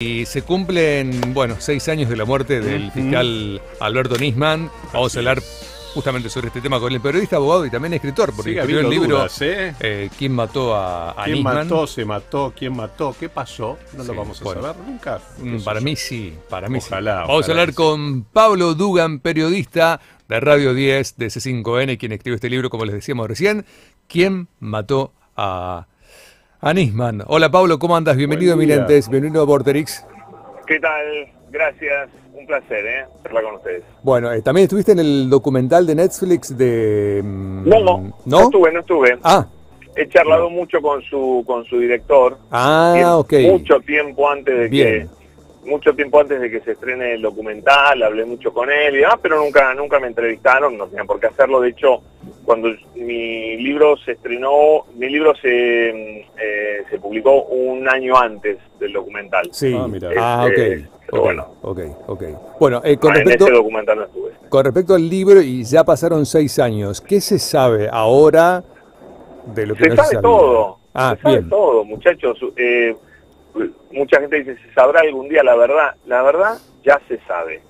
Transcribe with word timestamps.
Y 0.00 0.26
se 0.26 0.42
cumplen, 0.42 1.34
bueno, 1.34 1.56
seis 1.58 1.88
años 1.88 2.08
de 2.08 2.14
la 2.14 2.24
muerte 2.24 2.60
del 2.60 2.92
fiscal 2.92 3.60
Alberto 3.80 4.16
Nisman. 4.16 4.70
Vamos 4.92 5.16
a 5.16 5.18
hablar 5.18 5.42
justamente 5.92 6.30
sobre 6.30 6.46
este 6.46 6.60
tema 6.60 6.78
con 6.78 6.92
el 6.92 7.00
periodista, 7.00 7.34
abogado 7.34 7.66
y 7.66 7.70
también 7.70 7.94
escritor, 7.94 8.32
porque 8.32 8.50
Sigue 8.50 8.60
escribió 8.60 8.80
el 8.82 8.90
libro 8.90 9.16
dudas, 9.16 9.42
¿eh? 9.42 9.74
eh, 9.80 10.08
¿Quién 10.16 10.34
mató 10.36 10.76
a, 10.76 11.20
a 11.20 11.24
¿Quién 11.24 11.38
Nisman? 11.38 11.56
mató? 11.66 11.86
¿Se 11.88 12.04
mató? 12.04 12.54
¿Quién 12.56 12.76
mató? 12.76 13.16
¿Qué 13.18 13.28
pasó? 13.28 13.76
No 13.96 14.04
Sí, 14.04 14.08
lo 14.12 14.14
vamos 14.14 14.40
a 14.40 14.44
bueno. 14.44 14.62
saber 14.62 14.76
nunca. 14.86 15.20
Mm, 15.38 15.62
Para 15.64 15.80
mí 15.80 15.96
sí, 15.96 16.32
para 16.48 16.68
mí 16.68 16.78
Ojalá, 16.78 17.22
sí. 17.22 17.26
Vamos 17.26 17.48
a 17.48 17.50
hablar 17.50 17.68
sí. 17.70 17.74
con 17.74 18.22
Pablo 18.22 18.74
Dugan, 18.74 19.18
periodista 19.18 20.00
de 20.28 20.38
Radio 20.38 20.74
10 20.74 21.16
de 21.16 21.26
C5N, 21.26 21.98
quien 21.98 22.12
escribió 22.12 22.36
este 22.36 22.50
libro, 22.50 22.70
como 22.70 22.84
les 22.84 22.94
decíamos 22.94 23.26
recién, 23.26 23.66
¿Quién 24.06 24.46
mató 24.60 25.12
a, 25.36 25.88
a 26.60 26.74
Nisman? 26.74 27.22
Hola 27.26 27.50
Pablo, 27.50 27.78
¿cómo 27.78 27.96
andas? 27.96 28.16
Bienvenido 28.16 28.52
a. 28.52 28.56
Eminentes, 28.56 29.08
bienvenido 29.08 29.42
a 29.42 29.44
Vorterix. 29.44 30.04
¿Qué 30.66 30.78
tal? 30.80 31.28
Gracias. 31.50 32.10
Un 32.34 32.46
placer, 32.46 32.86
¿eh? 32.86 33.04
Hablar 33.26 33.42
con 33.44 33.54
ustedes. 33.56 33.82
Bueno, 34.02 34.32
eh, 34.32 34.42
también 34.42 34.64
estuviste 34.64 34.92
en 34.92 35.00
el 35.00 35.28
documental 35.28 35.86
de 35.86 35.94
Netflix 35.96 36.56
de... 36.56 37.20
mm, 37.24 37.68
No, 37.68 37.80
no, 37.80 38.12
no 38.26 38.40
estuve, 38.42 38.72
no 38.72 38.80
estuve. 38.80 39.18
Ah, 39.24 39.44
He 39.96 40.08
charlado 40.08 40.48
mucho 40.48 40.80
con 40.80 41.02
su 41.02 41.42
con 41.46 41.64
su 41.64 41.80
director. 41.80 42.38
ah, 42.52 43.16
ok. 43.18 43.32
Mucho 43.50 43.80
tiempo 43.80 44.30
antes 44.30 44.56
de 44.56 44.68
Bien. 44.68 45.08
que 45.08 45.17
mucho 45.68 45.94
tiempo 45.94 46.20
antes 46.20 46.40
de 46.40 46.50
que 46.50 46.60
se 46.60 46.72
estrene 46.72 47.12
el 47.14 47.22
documental, 47.22 48.02
hablé 48.02 48.24
mucho 48.24 48.52
con 48.52 48.70
él 48.70 48.96
y 48.96 48.98
demás, 48.98 49.18
pero 49.22 49.36
nunca 49.36 49.72
nunca 49.74 50.00
me 50.00 50.08
entrevistaron, 50.08 50.76
no 50.76 50.86
tenían 50.86 51.06
por 51.06 51.20
qué 51.20 51.26
hacerlo. 51.28 51.60
De 51.60 51.68
hecho, 51.70 52.02
cuando 52.44 52.68
mi 52.96 53.56
libro 53.58 53.96
se 53.98 54.12
estrenó, 54.12 54.84
mi 54.94 55.08
libro 55.08 55.34
se 55.36 56.24
mm, 56.24 56.38
eh, 56.40 56.82
se 56.90 56.98
publicó 56.98 57.42
un 57.44 57.88
año 57.88 58.16
antes 58.18 58.58
del 58.80 58.92
documental. 58.92 59.48
Sí. 59.52 59.76
Ah, 59.78 59.86
mira. 59.88 60.10
Ah, 60.18 60.44
ok. 60.46 60.52
Este, 60.58 60.88
pero 61.06 61.18
ok, 61.20 61.24
bueno. 61.24 61.46
ok, 61.62 61.80
ok. 62.08 62.22
Bueno, 62.58 62.80
eh, 62.84 62.96
con, 62.96 63.10
Ah, 63.12 63.14
en 63.18 63.20
respecto, 63.24 63.44
ese 63.46 63.54
documental 63.54 63.98
no 63.98 64.04
estuve. 64.04 64.30
con 64.48 64.64
respecto 64.64 64.94
al 64.94 65.08
libro, 65.08 65.40
y 65.40 65.64
ya 65.64 65.84
pasaron 65.84 66.26
seis 66.26 66.58
años, 66.58 67.00
¿qué 67.00 67.20
se 67.20 67.38
sabe 67.38 67.88
ahora 67.90 68.62
de 69.54 69.66
lo 69.66 69.74
que 69.74 69.84
Se 69.84 69.88
no 69.90 69.96
sabe 69.96 70.06
sabía? 70.08 70.20
todo, 70.22 70.78
Ah, 70.94 71.14
se 71.16 71.22
sabe 71.22 71.36
bien. 71.38 71.48
todo, 71.50 71.84
muchachos. 71.84 72.38
Eh, 72.56 72.94
mucha 73.92 74.20
gente 74.20 74.36
dice, 74.42 74.56
¿se 74.56 74.72
sabrá 74.74 75.00
algún 75.00 75.28
día 75.28 75.42
la 75.42 75.54
verdad? 75.56 75.94
La 76.06 76.22
verdad 76.22 76.58
ya 76.84 77.00
se 77.08 77.18
sabe. 77.26 77.60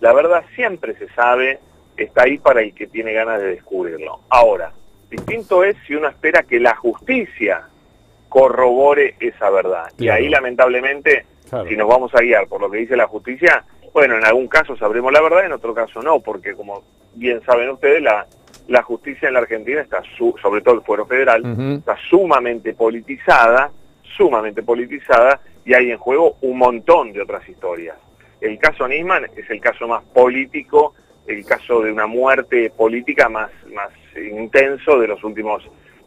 La 0.00 0.12
verdad 0.12 0.44
siempre 0.54 0.94
se 0.94 1.08
sabe, 1.10 1.58
está 1.96 2.22
ahí 2.24 2.38
para 2.38 2.62
el 2.62 2.74
que 2.74 2.86
tiene 2.86 3.12
ganas 3.12 3.40
de 3.40 3.48
descubrirlo. 3.48 4.20
Ahora, 4.30 4.72
distinto 5.10 5.62
es 5.64 5.76
si 5.86 5.94
uno 5.94 6.08
espera 6.08 6.42
que 6.42 6.58
la 6.60 6.74
justicia 6.76 7.64
corrobore 8.28 9.16
esa 9.20 9.50
verdad. 9.50 9.90
Y 9.98 10.08
ahí, 10.08 10.28
lamentablemente, 10.28 11.26
Claro. 11.48 11.68
si 11.68 11.76
nos 11.76 11.88
vamos 11.88 12.14
a 12.14 12.20
guiar 12.20 12.46
por 12.46 12.60
lo 12.60 12.70
que 12.70 12.78
dice 12.78 12.96
la 12.96 13.08
justicia, 13.08 13.64
bueno, 13.92 14.16
en 14.16 14.24
algún 14.24 14.46
caso 14.46 14.76
sabremos 14.76 15.12
la 15.12 15.20
verdad, 15.20 15.44
en 15.44 15.52
otro 15.52 15.74
caso 15.74 16.00
no, 16.00 16.20
porque 16.20 16.54
como 16.54 16.84
bien 17.14 17.42
saben 17.44 17.70
ustedes, 17.70 18.00
la, 18.00 18.24
la 18.68 18.82
justicia 18.82 19.26
en 19.26 19.34
la 19.34 19.40
Argentina 19.40 19.80
está, 19.80 20.00
su- 20.16 20.36
sobre 20.40 20.60
todo 20.60 20.76
el 20.76 20.82
fuero 20.82 21.06
federal, 21.06 21.42
está 21.78 21.96
sumamente 22.08 22.72
politizada, 22.72 23.72
sumamente 24.16 24.62
politizada, 24.62 25.40
y 25.64 25.74
hay 25.74 25.90
en 25.90 25.98
juego 25.98 26.36
un 26.40 26.58
montón 26.58 27.12
de 27.12 27.22
otras 27.22 27.48
historias. 27.48 27.96
El 28.40 28.58
caso 28.58 28.88
Nisman 28.88 29.26
es 29.36 29.48
el 29.50 29.60
caso 29.60 29.86
más 29.86 30.02
político, 30.04 30.94
el 31.26 31.44
caso 31.44 31.82
de 31.82 31.92
una 31.92 32.06
muerte 32.06 32.70
política 32.70 33.28
más, 33.28 33.50
más 33.72 33.90
intenso 34.16 34.98
de 34.98 35.08
los 35.08 35.22
últimos, 35.22 35.62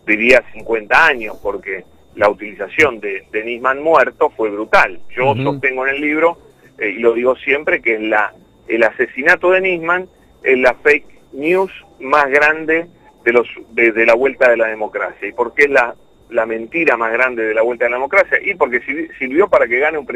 diría, 0.05 0.43
50 0.53 1.05
años, 1.05 1.37
porque 1.41 1.85
la 2.15 2.29
utilización 2.29 2.99
de, 2.99 3.25
de 3.31 3.43
Nisman 3.43 3.81
muerto 3.81 4.31
fue 4.31 4.49
brutal. 4.49 4.99
Yo 5.15 5.35
sostengo 5.35 5.87
en 5.87 5.95
el 5.95 6.01
libro, 6.01 6.37
eh, 6.77 6.89
y 6.89 6.99
lo 6.99 7.13
digo 7.13 7.35
siempre, 7.35 7.81
que 7.81 7.95
es 7.95 8.01
la, 8.01 8.33
el 8.67 8.83
asesinato 8.83 9.51
de 9.51 9.61
Nisman 9.61 10.07
es 10.43 10.57
la 10.57 10.73
fake 10.73 11.07
news 11.33 11.71
más 11.99 12.29
grande 12.29 12.87
de, 13.23 13.31
los, 13.31 13.47
de, 13.71 13.91
de 13.91 14.05
la 14.05 14.15
vuelta 14.15 14.49
de 14.49 14.57
la 14.57 14.67
democracia. 14.67 15.27
¿Y 15.27 15.31
por 15.31 15.53
qué 15.53 15.63
es 15.63 15.69
la, 15.69 15.95
la 16.33 16.45
mentira 16.45 16.97
más 16.97 17.11
grande 17.13 17.43
de 17.43 17.53
la 17.53 17.61
vuelta 17.61 17.85
de 17.85 17.91
la 17.91 17.97
democracia? 17.97 18.37
Y 18.43 18.55
porque 18.55 18.81
sirvi- 18.81 19.09
sirvió 19.17 19.47
para 19.47 19.67
que 19.67 19.79
gane 19.79 19.97
un, 19.97 20.07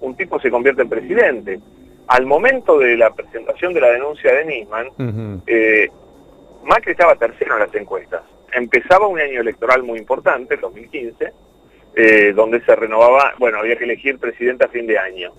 un 0.00 0.16
tipo 0.16 0.40
se 0.40 0.50
convierta 0.50 0.82
en 0.82 0.88
presidente. 0.88 1.60
Al 2.08 2.24
momento 2.26 2.78
de 2.78 2.96
la 2.96 3.12
presentación 3.12 3.74
de 3.74 3.80
la 3.80 3.90
denuncia 3.90 4.32
de 4.32 4.44
Nisman, 4.44 4.88
eh, 5.46 5.88
Macri 6.64 6.92
estaba 6.92 7.16
tercero 7.16 7.54
en 7.54 7.60
las 7.60 7.74
encuestas. 7.74 8.22
Empezaba 8.52 9.06
un 9.08 9.18
año 9.20 9.40
electoral 9.40 9.82
muy 9.82 9.98
importante, 9.98 10.54
el 10.54 10.60
2015, 10.60 11.32
eh, 11.96 12.32
donde 12.34 12.60
se 12.64 12.76
renovaba, 12.76 13.34
bueno, 13.38 13.58
había 13.58 13.76
que 13.76 13.84
elegir 13.84 14.18
presidente 14.18 14.64
a 14.64 14.68
fin 14.68 14.86
de 14.86 14.98
año. 14.98 15.32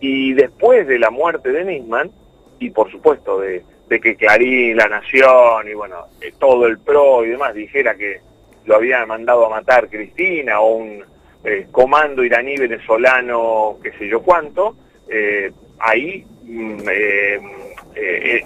Y 0.00 0.34
después 0.34 0.86
de 0.86 0.98
la 0.98 1.10
muerte 1.10 1.50
de 1.50 1.64
Nisman, 1.64 2.10
y 2.58 2.70
por 2.70 2.90
supuesto 2.90 3.40
de, 3.40 3.64
de 3.88 4.00
que 4.00 4.14
Clarín, 4.16 4.76
La 4.76 4.88
Nación 4.88 5.68
y 5.68 5.74
bueno, 5.74 6.06
eh, 6.20 6.32
todo 6.38 6.66
el 6.66 6.78
PRO 6.78 7.24
y 7.24 7.30
demás 7.30 7.54
dijera 7.54 7.94
que 7.96 8.20
lo 8.66 8.76
había 8.76 9.04
mandado 9.06 9.46
a 9.46 9.50
matar 9.50 9.88
Cristina 9.88 10.60
o 10.60 10.76
un 10.76 11.04
eh, 11.44 11.66
comando 11.70 12.24
iraní 12.24 12.56
venezolano, 12.56 13.78
qué 13.82 13.92
sé 13.92 14.08
yo 14.08 14.22
cuánto, 14.22 14.76
eh, 15.08 15.52
ahí, 15.78 16.24
mm, 16.42 16.78
eh, 16.90 17.40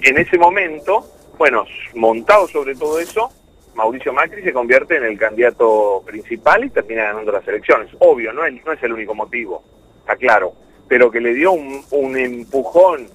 en 0.02 0.18
ese 0.18 0.36
momento, 0.36 1.06
bueno, 1.38 1.64
montado 1.94 2.48
sobre 2.48 2.74
todo 2.74 2.98
eso, 2.98 3.30
Mauricio 3.74 4.12
Macri 4.12 4.42
se 4.42 4.52
convierte 4.52 4.96
en 4.96 5.04
el 5.04 5.16
candidato 5.16 6.02
principal 6.04 6.64
y 6.64 6.70
termina 6.70 7.04
ganando 7.04 7.30
las 7.30 7.46
elecciones. 7.46 7.88
Obvio, 8.00 8.32
no 8.32 8.44
es, 8.44 8.64
no 8.64 8.72
es 8.72 8.82
el 8.82 8.92
único 8.92 9.14
motivo, 9.14 9.62
está 10.00 10.16
claro, 10.16 10.52
pero 10.88 11.10
que 11.10 11.20
le 11.20 11.34
dio 11.34 11.52
un, 11.52 11.84
un 11.92 12.16
empujón 12.16 13.06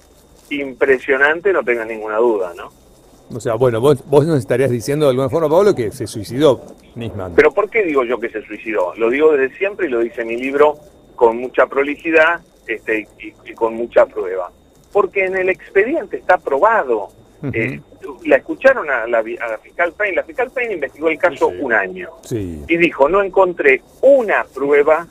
impresionante, 0.48 1.52
no 1.52 1.62
tengas 1.62 1.86
ninguna 1.86 2.16
duda, 2.16 2.54
¿no? 2.56 2.83
O 3.32 3.40
sea, 3.40 3.54
bueno, 3.54 3.80
vos, 3.80 4.04
vos 4.08 4.26
nos 4.26 4.38
estarías 4.38 4.70
diciendo 4.70 5.06
de 5.06 5.10
alguna 5.10 5.28
forma, 5.28 5.48
Pablo, 5.48 5.74
que 5.74 5.90
se 5.92 6.06
suicidó 6.06 6.60
Nisman. 6.94 7.34
Pero 7.34 7.52
¿por 7.52 7.70
qué 7.70 7.82
digo 7.82 8.04
yo 8.04 8.18
que 8.18 8.28
se 8.30 8.42
suicidó? 8.42 8.94
Lo 8.96 9.08
digo 9.10 9.32
desde 9.32 9.56
siempre 9.56 9.86
y 9.86 9.90
lo 9.90 10.00
dice 10.00 10.24
mi 10.24 10.36
libro 10.36 10.76
con 11.16 11.38
mucha 11.38 11.66
prolijidad 11.66 12.40
este, 12.66 13.08
y, 13.20 13.32
y 13.50 13.54
con 13.54 13.74
mucha 13.74 14.06
prueba. 14.06 14.50
Porque 14.92 15.24
en 15.24 15.36
el 15.36 15.48
expediente 15.48 16.16
está 16.18 16.38
probado. 16.38 17.08
Eh, 17.52 17.80
la 18.24 18.36
escucharon 18.36 18.88
a 18.88 19.06
la, 19.06 19.20
vi- 19.20 19.36
a 19.36 19.48
la 19.48 19.58
fiscal 19.58 19.92
Payne. 19.92 20.16
La 20.16 20.22
fiscal 20.24 20.50
Payne 20.50 20.74
investigó 20.74 21.08
el 21.08 21.18
caso 21.18 21.50
Sí. 21.50 21.56
un 21.60 21.72
año 21.74 22.10
Sí. 22.22 22.62
y 22.68 22.76
dijo, 22.78 23.08
no 23.08 23.22
encontré 23.22 23.82
una 24.02 24.44
prueba, 24.44 25.06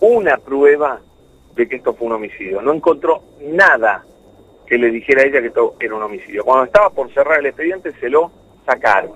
una 0.00 0.36
prueba 0.38 1.00
de 1.54 1.68
que 1.68 1.76
esto 1.76 1.94
fue 1.94 2.08
un 2.08 2.14
homicidio. 2.14 2.60
No 2.60 2.72
encontró 2.74 3.22
nada 3.40 4.04
que 4.70 4.78
le 4.78 4.92
dijera 4.92 5.22
a 5.22 5.26
ella 5.26 5.40
que 5.40 5.48
esto 5.48 5.74
era 5.80 5.96
un 5.96 6.02
homicidio. 6.04 6.44
Cuando 6.44 6.66
estaba 6.66 6.90
por 6.90 7.12
cerrar 7.12 7.40
el 7.40 7.46
expediente 7.46 7.92
se 7.98 8.08
lo 8.08 8.30
sacaron, 8.64 9.14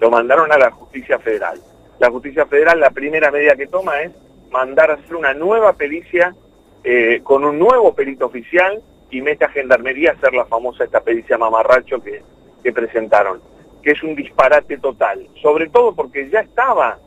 lo 0.00 0.10
mandaron 0.10 0.50
a 0.50 0.56
la 0.56 0.70
justicia 0.70 1.18
federal. 1.18 1.60
La 1.98 2.10
justicia 2.10 2.46
federal 2.46 2.80
la 2.80 2.88
primera 2.88 3.30
medida 3.30 3.54
que 3.54 3.66
toma 3.66 4.00
es 4.00 4.12
mandar 4.50 4.90
a 4.90 4.94
hacer 4.94 5.14
una 5.14 5.34
nueva 5.34 5.74
pericia 5.74 6.34
eh, 6.82 7.20
con 7.22 7.44
un 7.44 7.58
nuevo 7.58 7.94
perito 7.94 8.24
oficial 8.24 8.82
y 9.10 9.20
mete 9.20 9.44
a 9.44 9.50
Gendarmería 9.50 10.12
a 10.12 10.14
hacer 10.14 10.32
la 10.32 10.46
famosa 10.46 10.84
esta 10.84 11.02
pericia 11.02 11.36
mamarracho 11.36 12.02
que, 12.02 12.22
que 12.62 12.72
presentaron, 12.72 13.42
que 13.82 13.90
es 13.90 14.02
un 14.02 14.14
disparate 14.14 14.78
total, 14.78 15.28
sobre 15.42 15.68
todo 15.68 15.94
porque 15.94 16.30
ya 16.30 16.40
estaba 16.40 16.98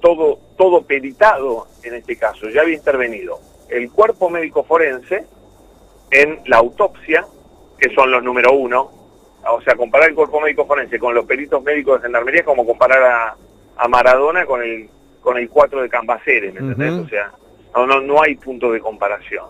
todo, 0.00 0.40
todo 0.58 0.82
peritado 0.82 1.66
en 1.82 1.94
este 1.94 2.16
caso, 2.16 2.50
ya 2.50 2.60
había 2.60 2.76
intervenido 2.76 3.40
el 3.70 3.90
cuerpo 3.90 4.28
médico 4.28 4.62
forense 4.62 5.24
en 6.10 6.40
la 6.44 6.58
autopsia, 6.58 7.26
que 7.78 7.94
son 7.94 8.10
los 8.10 8.22
número 8.22 8.52
uno, 8.52 8.90
o 9.48 9.60
sea, 9.62 9.74
comparar 9.76 10.08
el 10.08 10.14
cuerpo 10.14 10.40
médico 10.40 10.66
forense 10.66 10.98
con 10.98 11.14
los 11.14 11.24
peritos 11.24 11.62
médicos 11.62 12.00
de 12.00 12.06
gendarmería 12.06 12.40
es 12.40 12.46
como 12.46 12.66
comparar 12.66 13.02
a, 13.02 13.36
a 13.76 13.88
Maradona 13.88 14.44
con 14.44 14.62
el 14.62 14.88
con 15.26 15.36
el 15.38 15.48
4 15.48 15.82
de 15.82 15.88
Cambaceres, 15.88 16.54
¿me 16.54 16.60
entendés? 16.60 17.04
O 17.04 17.08
sea, 17.08 17.32
no, 17.74 17.84
no, 17.84 18.00
no 18.00 18.22
hay 18.22 18.36
punto 18.36 18.70
de 18.70 18.78
comparación. 18.78 19.46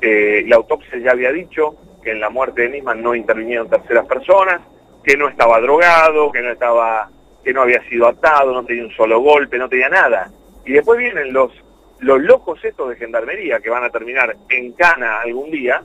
Eh, 0.00 0.44
la 0.48 0.56
autopsia 0.56 0.98
ya 0.98 1.10
había 1.10 1.30
dicho 1.30 1.76
que 2.02 2.12
en 2.12 2.20
la 2.20 2.30
muerte 2.30 2.62
de 2.62 2.70
Nisman 2.70 3.02
no 3.02 3.14
intervinieron 3.14 3.68
terceras 3.68 4.06
personas, 4.06 4.62
que 5.04 5.18
no 5.18 5.28
estaba 5.28 5.60
drogado, 5.60 6.32
que 6.32 6.40
no 6.40 6.50
estaba, 6.50 7.10
que 7.44 7.52
no 7.52 7.60
había 7.60 7.86
sido 7.86 8.08
atado, 8.08 8.54
no 8.54 8.64
tenía 8.64 8.84
un 8.84 8.92
solo 8.92 9.20
golpe, 9.20 9.58
no 9.58 9.68
tenía 9.68 9.90
nada. 9.90 10.30
Y 10.64 10.72
después 10.72 10.98
vienen 10.98 11.34
los, 11.34 11.52
los 11.98 12.18
locos 12.22 12.64
estos 12.64 12.88
de 12.88 12.96
gendarmería 12.96 13.60
que 13.60 13.68
van 13.68 13.84
a 13.84 13.90
terminar 13.90 14.34
en 14.48 14.72
cana 14.72 15.20
algún 15.20 15.50
día, 15.50 15.82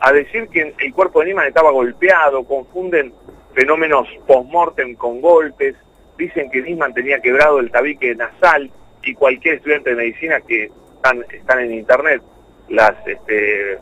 a 0.00 0.12
decir 0.12 0.48
que 0.48 0.74
el 0.78 0.92
cuerpo 0.92 1.20
de 1.20 1.26
Nisman 1.26 1.46
estaba 1.46 1.70
golpeado, 1.70 2.44
confunden 2.44 3.12
fenómenos 3.54 4.08
post-mortem 4.26 4.94
con 4.96 5.20
golpes, 5.20 5.76
dicen 6.18 6.50
que 6.50 6.62
Nisman 6.62 6.94
tenía 6.94 7.20
quebrado 7.20 7.60
el 7.60 7.70
tabique 7.70 8.14
nasal 8.14 8.70
y 9.02 9.14
cualquier 9.14 9.56
estudiante 9.56 9.90
de 9.90 9.96
medicina 9.96 10.40
que 10.40 10.70
están, 10.96 11.24
están 11.30 11.60
en 11.60 11.72
internet, 11.72 12.22
las, 12.68 12.94
este, 13.06 13.78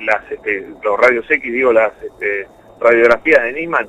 las, 0.00 0.30
este, 0.30 0.66
los 0.82 0.98
radios 0.98 1.30
X, 1.30 1.52
digo, 1.52 1.72
las 1.72 1.92
este, 2.02 2.46
radiografías 2.80 3.44
de 3.44 3.52
Nisman, 3.52 3.88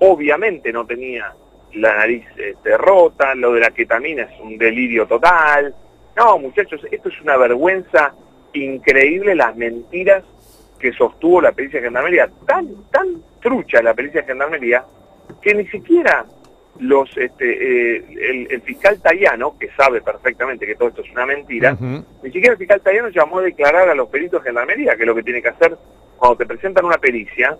obviamente 0.00 0.72
no 0.72 0.86
tenía 0.86 1.34
la 1.74 1.96
nariz 1.96 2.24
este, 2.36 2.76
rota, 2.76 3.34
lo 3.34 3.52
de 3.52 3.60
la 3.60 3.70
ketamina 3.70 4.22
es 4.24 4.40
un 4.40 4.56
delirio 4.58 5.06
total. 5.06 5.74
No, 6.16 6.38
muchachos, 6.38 6.86
esto 6.90 7.08
es 7.08 7.20
una 7.20 7.36
vergüenza 7.36 8.14
increíble 8.52 9.34
las 9.34 9.56
mentiras 9.56 10.22
que 10.78 10.92
sostuvo 10.92 11.40
la 11.40 11.52
pericia 11.52 11.80
de 11.80 11.86
gendarmería. 11.86 12.28
Tan, 12.46 12.68
tan 12.90 13.22
trucha 13.40 13.82
la 13.82 13.94
pericia 13.94 14.22
de 14.22 14.26
gendarmería 14.26 14.84
que 15.40 15.54
ni 15.54 15.66
siquiera 15.66 16.26
los 16.80 17.16
este, 17.16 17.96
eh, 17.96 18.46
el, 18.50 18.60
fiscal 18.62 19.00
Tayano, 19.00 19.56
que 19.58 19.70
sabe 19.76 20.00
perfectamente 20.00 20.66
que 20.66 20.74
todo 20.74 20.88
esto 20.88 21.02
es 21.02 21.10
una 21.12 21.24
mentira, 21.24 21.76
ni 21.80 22.30
siquiera 22.30 22.52
el 22.52 22.58
fiscal 22.58 22.80
Tayano 22.80 23.08
llamó 23.10 23.38
a 23.38 23.42
declarar 23.42 23.88
a 23.88 23.94
los 23.94 24.08
peritos 24.08 24.42
de 24.42 24.48
gendarmería, 24.48 24.96
que 24.96 25.02
es 25.02 25.06
lo 25.06 25.14
que 25.14 25.22
tiene 25.22 25.40
que 25.40 25.48
hacer 25.48 25.76
cuando 26.16 26.36
te 26.36 26.46
presentan 26.46 26.84
una 26.84 26.98
pericia, 26.98 27.56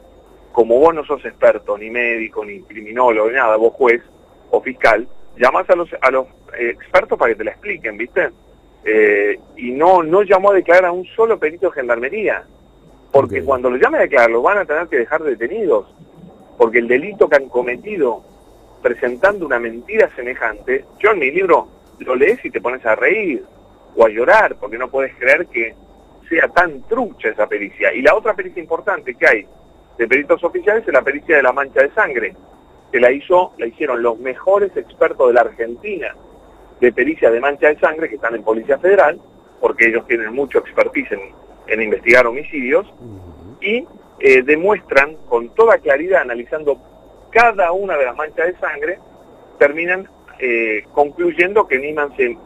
como 0.52 0.78
vos 0.78 0.94
no 0.94 1.04
sos 1.04 1.24
experto, 1.24 1.76
ni 1.78 1.90
médico, 1.90 2.44
ni 2.44 2.62
criminólogo, 2.62 3.28
ni 3.28 3.36
nada, 3.36 3.56
vos 3.56 3.72
juez 3.74 4.02
o 4.50 4.60
fiscal, 4.60 5.06
llamás 5.36 5.68
a 5.70 5.76
los, 5.76 5.90
a 6.00 6.10
los 6.10 6.26
expertos 6.58 7.18
para 7.18 7.32
que 7.32 7.38
te 7.38 7.44
la 7.44 7.50
expliquen, 7.52 7.96
¿viste? 7.96 8.30
Eh, 8.84 9.38
y 9.56 9.72
no, 9.72 10.02
no 10.02 10.22
llamó 10.22 10.50
a 10.50 10.54
declarar 10.54 10.86
a 10.86 10.92
un 10.92 11.04
solo 11.06 11.38
perito 11.38 11.68
de 11.68 11.72
gendarmería, 11.74 12.44
porque 13.14 13.44
cuando 13.44 13.70
lo 13.70 13.76
llame 13.76 13.98
a 13.98 14.00
declarar 14.00 14.28
los 14.28 14.42
van 14.42 14.58
a 14.58 14.64
tener 14.64 14.88
que 14.88 14.98
dejar 14.98 15.22
detenidos, 15.22 15.86
porque 16.58 16.80
el 16.80 16.88
delito 16.88 17.28
que 17.28 17.36
han 17.36 17.48
cometido 17.48 18.24
presentando 18.82 19.46
una 19.46 19.60
mentira 19.60 20.10
semejante, 20.16 20.84
yo 20.98 21.12
en 21.12 21.20
mi 21.20 21.30
libro 21.30 21.68
lo 22.00 22.16
lees 22.16 22.44
y 22.44 22.50
te 22.50 22.60
pones 22.60 22.84
a 22.84 22.96
reír 22.96 23.44
o 23.94 24.04
a 24.04 24.08
llorar, 24.08 24.56
porque 24.56 24.78
no 24.78 24.90
puedes 24.90 25.14
creer 25.14 25.46
que 25.46 25.76
sea 26.28 26.48
tan 26.48 26.82
trucha 26.88 27.28
esa 27.28 27.46
pericia. 27.46 27.94
Y 27.94 28.02
la 28.02 28.16
otra 28.16 28.34
pericia 28.34 28.60
importante 28.60 29.14
que 29.14 29.28
hay 29.28 29.46
de 29.96 30.08
peritos 30.08 30.42
oficiales 30.42 30.82
es 30.84 30.92
la 30.92 31.02
pericia 31.02 31.36
de 31.36 31.44
la 31.44 31.52
mancha 31.52 31.82
de 31.82 31.92
sangre, 31.92 32.34
que 32.90 32.98
la 32.98 33.12
hizo, 33.12 33.52
la 33.58 33.68
hicieron 33.68 34.02
los 34.02 34.18
mejores 34.18 34.76
expertos 34.76 35.28
de 35.28 35.34
la 35.34 35.42
Argentina 35.42 36.16
de 36.80 36.92
pericia 36.92 37.30
de 37.30 37.38
mancha 37.38 37.68
de 37.68 37.78
sangre 37.78 38.08
que 38.08 38.16
están 38.16 38.34
en 38.34 38.42
Policía 38.42 38.76
Federal, 38.78 39.20
porque 39.60 39.86
ellos 39.86 40.04
tienen 40.08 40.32
mucho 40.32 40.58
expertise 40.58 41.12
en, 41.12 41.43
investigar 41.68 42.26
homicidios, 42.26 42.86
y 43.60 43.86
eh, 44.20 44.42
demuestran 44.42 45.16
con 45.28 45.50
toda 45.54 45.78
claridad, 45.78 46.22
analizando 46.22 46.78
cada 47.30 47.72
una 47.72 47.96
de 47.96 48.04
las 48.04 48.16
manchas 48.16 48.46
de 48.46 48.58
sangre, 48.58 48.98
terminan 49.58 50.08
eh, 50.38 50.84
concluyendo 50.92 51.66
que 51.66 51.78
Niman 51.78 52.14
se 52.16 52.36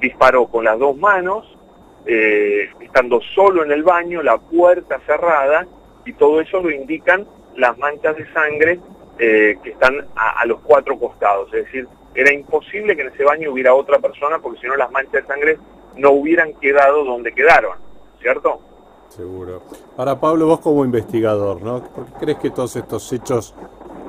disparó 0.00 0.46
con 0.46 0.64
las 0.64 0.78
dos 0.78 0.96
manos, 0.96 1.46
eh, 2.06 2.68
estando 2.80 3.20
solo 3.34 3.64
en 3.64 3.72
el 3.72 3.82
baño, 3.82 4.22
la 4.22 4.38
puerta 4.38 5.00
cerrada, 5.06 5.66
y 6.04 6.12
todo 6.14 6.40
eso 6.40 6.60
lo 6.60 6.70
indican 6.70 7.26
las 7.56 7.78
manchas 7.78 8.16
de 8.16 8.30
sangre 8.32 8.80
eh, 9.18 9.56
que 9.62 9.70
están 9.70 10.06
a, 10.16 10.44
los 10.46 10.60
cuatro 10.60 10.98
costados. 10.98 11.52
Es 11.54 11.64
decir, 11.64 11.86
era 12.14 12.32
imposible 12.32 12.96
que 12.96 13.02
en 13.02 13.08
ese 13.08 13.24
baño 13.24 13.52
hubiera 13.52 13.74
otra 13.74 13.98
persona 13.98 14.38
porque 14.38 14.60
si 14.60 14.66
no 14.66 14.76
las 14.76 14.90
manchas 14.90 15.12
de 15.12 15.26
sangre 15.26 15.58
no 15.96 16.10
hubieran 16.10 16.52
quedado 16.54 17.04
donde 17.04 17.32
quedaron, 17.32 17.78
¿cierto? 18.24 18.58
Seguro. 19.10 19.60
Ahora, 19.98 20.18
Pablo, 20.18 20.46
vos 20.46 20.60
como 20.60 20.82
investigador, 20.82 21.60
¿no? 21.62 21.82
¿Por 21.82 22.06
qué 22.06 22.12
crees 22.20 22.38
que 22.38 22.50
todos 22.50 22.74
estos 22.74 23.12
hechos, 23.12 23.54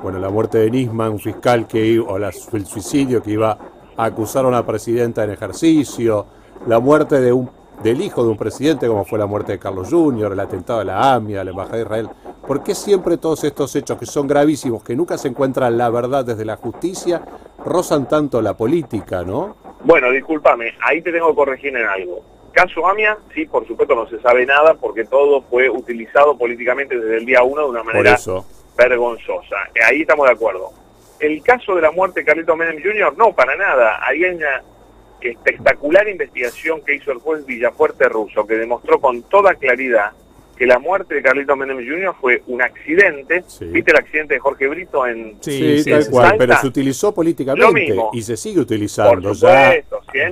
bueno, 0.02 0.18
la 0.18 0.30
muerte 0.30 0.56
de 0.56 0.70
Nisman, 0.70 1.12
un 1.12 1.18
fiscal 1.18 1.66
que 1.66 1.98
o 1.98 2.16
el 2.16 2.32
suicidio 2.32 3.22
que 3.22 3.32
iba 3.32 3.58
a 3.94 4.04
acusar 4.04 4.46
a 4.46 4.48
una 4.48 4.64
presidenta 4.64 5.22
en 5.22 5.32
ejercicio, 5.32 6.24
la 6.66 6.80
muerte 6.80 7.20
de 7.20 7.30
un 7.30 7.50
del 7.82 8.00
hijo 8.00 8.24
de 8.24 8.30
un 8.30 8.38
presidente, 8.38 8.88
como 8.88 9.04
fue 9.04 9.18
la 9.18 9.26
muerte 9.26 9.52
de 9.52 9.58
Carlos 9.58 9.88
Jr., 9.90 10.32
el 10.32 10.40
atentado 10.40 10.78
de 10.78 10.86
la 10.86 11.12
AMIA, 11.12 11.44
la 11.44 11.50
Embajada 11.50 11.76
de 11.76 11.82
Israel. 11.82 12.08
¿Por 12.48 12.62
qué 12.62 12.74
siempre 12.74 13.18
todos 13.18 13.44
estos 13.44 13.76
hechos 13.76 13.98
que 13.98 14.06
son 14.06 14.26
gravísimos, 14.26 14.82
que 14.82 14.96
nunca 14.96 15.18
se 15.18 15.28
encuentran 15.28 15.76
la 15.76 15.90
verdad 15.90 16.24
desde 16.24 16.46
la 16.46 16.56
justicia, 16.56 17.20
rozan 17.62 18.08
tanto 18.08 18.40
la 18.40 18.56
política, 18.56 19.24
no? 19.24 19.56
Bueno, 19.84 20.10
discúlpame, 20.10 20.72
ahí 20.80 21.02
te 21.02 21.12
tengo 21.12 21.28
que 21.28 21.34
corregir 21.34 21.76
en 21.76 21.86
algo. 21.86 22.35
Caso 22.56 22.88
AMIA, 22.88 23.18
sí, 23.34 23.44
por 23.44 23.66
supuesto 23.66 23.94
no 23.94 24.08
se 24.08 24.18
sabe 24.22 24.46
nada 24.46 24.72
porque 24.72 25.04
todo 25.04 25.42
fue 25.42 25.68
utilizado 25.68 26.38
políticamente 26.38 26.98
desde 26.98 27.18
el 27.18 27.26
día 27.26 27.42
uno 27.42 27.64
de 27.64 27.68
una 27.68 27.82
manera 27.82 28.16
vergonzosa. 28.78 29.56
Ahí 29.86 30.00
estamos 30.00 30.26
de 30.26 30.32
acuerdo. 30.32 30.70
El 31.20 31.42
caso 31.42 31.74
de 31.74 31.82
la 31.82 31.90
muerte 31.90 32.20
de 32.20 32.24
Carlito 32.24 32.56
Menem 32.56 32.82
Jr., 32.82 33.14
no, 33.18 33.34
para 33.34 33.56
nada. 33.56 33.98
Ahí 34.02 34.24
hay 34.24 34.36
una 34.36 34.62
espectacular 35.20 36.08
investigación 36.08 36.80
que 36.80 36.94
hizo 36.94 37.12
el 37.12 37.18
juez 37.18 37.44
Villafuerte 37.44 38.08
Russo, 38.08 38.46
que 38.46 38.54
demostró 38.54 39.02
con 39.02 39.22
toda 39.24 39.54
claridad 39.56 40.12
que 40.56 40.64
la 40.64 40.78
muerte 40.78 41.16
de 41.16 41.22
Carlito 41.22 41.54
Menem 41.56 41.86
Jr. 41.86 42.14
fue 42.18 42.42
un 42.46 42.62
accidente. 42.62 43.44
¿Viste 43.60 43.90
el 43.90 43.98
accidente 43.98 44.32
de 44.32 44.40
Jorge 44.40 44.66
Brito 44.66 45.06
en 45.06 45.36
Sí, 45.42 45.84
tal 45.84 46.08
cual, 46.08 46.36
pero 46.38 46.56
se 46.56 46.68
utilizó 46.68 47.12
políticamente 47.12 47.94
y 48.14 48.22
se 48.22 48.34
sigue 48.34 48.60
utilizando 48.60 49.34
ya 49.34 49.74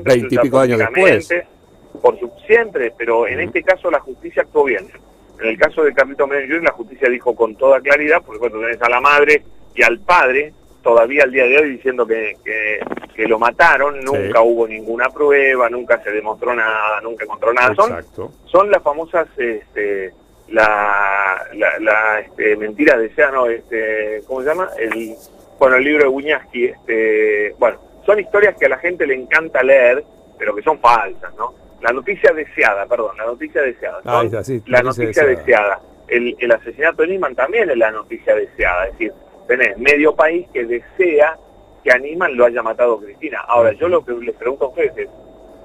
veintipico 0.02 0.58
años 0.58 0.78
después. 0.78 1.28
Por 2.04 2.20
su, 2.20 2.30
siempre, 2.46 2.92
pero 2.98 3.26
en 3.26 3.40
este 3.40 3.62
caso 3.62 3.90
la 3.90 3.98
justicia 3.98 4.42
actuó 4.42 4.64
bien. 4.64 4.86
En 5.40 5.48
el 5.48 5.56
caso 5.56 5.82
de 5.82 5.94
Carlito 5.94 6.26
Menem 6.26 6.62
la 6.62 6.72
justicia 6.72 7.08
dijo 7.08 7.34
con 7.34 7.56
toda 7.56 7.80
claridad, 7.80 8.20
porque 8.22 8.40
cuando 8.40 8.60
tenés 8.60 8.82
a 8.82 8.90
la 8.90 9.00
madre 9.00 9.42
y 9.74 9.82
al 9.82 10.00
padre, 10.00 10.52
todavía 10.82 11.22
al 11.22 11.32
día 11.32 11.44
de 11.44 11.56
hoy 11.56 11.70
diciendo 11.70 12.06
que, 12.06 12.36
que, 12.44 13.26
lo 13.26 13.38
mataron, 13.38 14.04
nunca 14.04 14.42
hubo 14.42 14.68
ninguna 14.68 15.08
prueba, 15.08 15.70
nunca 15.70 15.98
se 16.02 16.10
demostró 16.10 16.54
nada, 16.54 17.00
nunca 17.00 17.24
encontró 17.24 17.54
nada. 17.54 17.74
Son, 17.74 17.96
son 18.44 18.70
las 18.70 18.82
famosas, 18.82 19.26
este, 19.38 20.12
la, 20.48 21.42
la, 21.54 22.20
este, 22.20 22.54
mentira 22.56 22.98
de 22.98 23.10
no, 23.32 23.46
este, 23.46 24.20
¿cómo 24.26 24.42
se 24.42 24.48
llama? 24.48 24.68
El, 24.78 25.14
bueno, 25.58 25.76
el 25.76 25.84
libro 25.84 26.04
de 26.04 26.10
Buñaski, 26.10 26.66
este, 26.66 27.54
bueno, 27.58 27.78
son 28.04 28.20
historias 28.20 28.56
que 28.58 28.66
a 28.66 28.68
la 28.68 28.78
gente 28.78 29.06
le 29.06 29.14
encanta 29.14 29.62
leer, 29.62 30.04
pero 30.38 30.54
que 30.54 30.60
son 30.60 30.78
falsas, 30.80 31.34
¿no? 31.36 31.63
La 31.84 31.92
noticia 31.92 32.32
deseada, 32.32 32.86
perdón, 32.86 33.14
la 33.18 33.26
noticia 33.26 33.60
deseada. 33.60 34.00
Ah, 34.06 34.24
la 34.64 34.82
noticia 34.82 35.26
deseada. 35.26 35.80
El, 36.08 36.34
el 36.38 36.50
asesinato 36.50 37.02
de 37.02 37.08
Niman 37.08 37.34
también 37.34 37.68
es 37.68 37.76
la 37.76 37.90
noticia 37.90 38.34
deseada, 38.34 38.86
es 38.86 38.92
decir, 38.92 39.12
tenés 39.46 39.76
medio 39.76 40.14
país 40.14 40.48
que 40.54 40.64
desea 40.64 41.36
que 41.82 41.92
Animal 41.92 42.32
lo 42.36 42.46
haya 42.46 42.62
matado 42.62 42.98
Cristina. 43.00 43.40
Ahora, 43.46 43.72
yo 43.72 43.88
lo 43.88 44.02
que 44.02 44.12
les 44.12 44.34
pregunto 44.34 44.64
a 44.64 44.68
ustedes 44.68 44.96
es, 44.96 45.08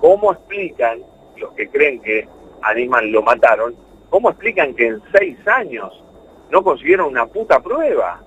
¿cómo 0.01 0.33
explican 0.33 0.99
los 1.37 1.53
que 1.53 1.69
creen 1.69 2.01
que 2.01 2.27
Animal 2.63 3.07
lo 3.11 3.21
mataron, 3.21 3.73
cómo 4.09 4.29
explican 4.29 4.73
que 4.75 4.87
en 4.87 5.01
seis 5.17 5.37
años 5.47 6.03
no 6.51 6.61
consiguieron 6.65 7.07
una 7.07 7.27
puta 7.27 7.61
prueba? 7.61 8.21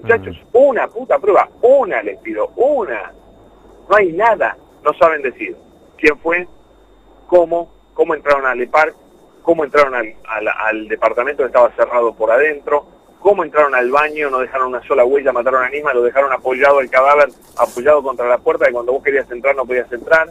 Muchachos, 0.00 0.36
una 0.52 0.86
puta 0.86 1.18
prueba, 1.18 1.48
una 1.60 2.04
les 2.04 2.18
pido, 2.18 2.52
una. 2.54 3.12
No 3.90 3.96
hay 3.96 4.12
nada, 4.12 4.56
no 4.84 4.94
saben 4.94 5.22
decir 5.22 5.56
quién 5.98 6.16
fue, 6.20 6.46
cómo, 7.32 7.72
cómo 7.94 8.14
entraron 8.14 8.44
al 8.44 8.60
EPARC, 8.60 8.94
cómo 9.40 9.64
entraron 9.64 9.94
al, 9.94 10.14
al 10.28 10.86
departamento 10.86 11.42
que 11.42 11.46
estaba 11.46 11.70
cerrado 11.70 12.12
por 12.12 12.30
adentro, 12.30 12.84
cómo 13.20 13.42
entraron 13.42 13.74
al 13.74 13.90
baño, 13.90 14.28
no 14.28 14.40
dejaron 14.40 14.68
una 14.68 14.86
sola 14.86 15.06
huella, 15.06 15.32
mataron 15.32 15.64
a 15.64 15.70
Nisma, 15.70 15.94
lo 15.94 16.02
dejaron 16.02 16.30
apoyado 16.30 16.80
el 16.80 16.90
cadáver, 16.90 17.30
apoyado 17.56 18.02
contra 18.02 18.28
la 18.28 18.36
puerta, 18.36 18.68
y 18.68 18.72
cuando 18.74 18.92
vos 18.92 19.02
querías 19.02 19.30
entrar 19.30 19.56
no 19.56 19.64
podías 19.64 19.90
entrar. 19.90 20.30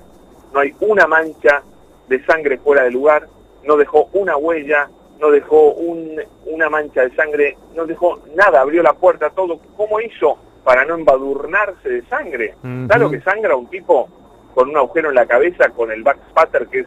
No 0.53 0.59
hay 0.59 0.75
una 0.79 1.07
mancha 1.07 1.63
de 2.07 2.23
sangre 2.23 2.59
fuera 2.59 2.83
del 2.83 2.93
lugar, 2.93 3.27
no 3.63 3.77
dejó 3.77 4.07
una 4.13 4.37
huella, 4.37 4.87
no 5.19 5.31
dejó 5.31 5.71
una 5.71 6.69
mancha 6.69 7.01
de 7.01 7.15
sangre, 7.15 7.57
no 7.73 7.87
dejó 7.87 8.19
nada, 8.35 8.61
abrió 8.61 8.83
la 8.83 8.93
puerta, 8.93 9.31
todo. 9.31 9.59
¿Cómo 9.75 9.99
hizo 9.99 10.37
para 10.63 10.85
no 10.85 10.93
embadurnarse 10.93 11.89
de 11.89 12.03
sangre? 12.03 12.53
¿Sabes 12.61 13.01
lo 13.01 13.09
que 13.09 13.21
sangra 13.21 13.55
un 13.55 13.65
tipo 13.71 14.07
con 14.53 14.69
un 14.69 14.77
agujero 14.77 15.09
en 15.09 15.15
la 15.15 15.25
cabeza, 15.25 15.69
con 15.69 15.91
el 15.91 16.03
backspatter, 16.03 16.67
que 16.67 16.85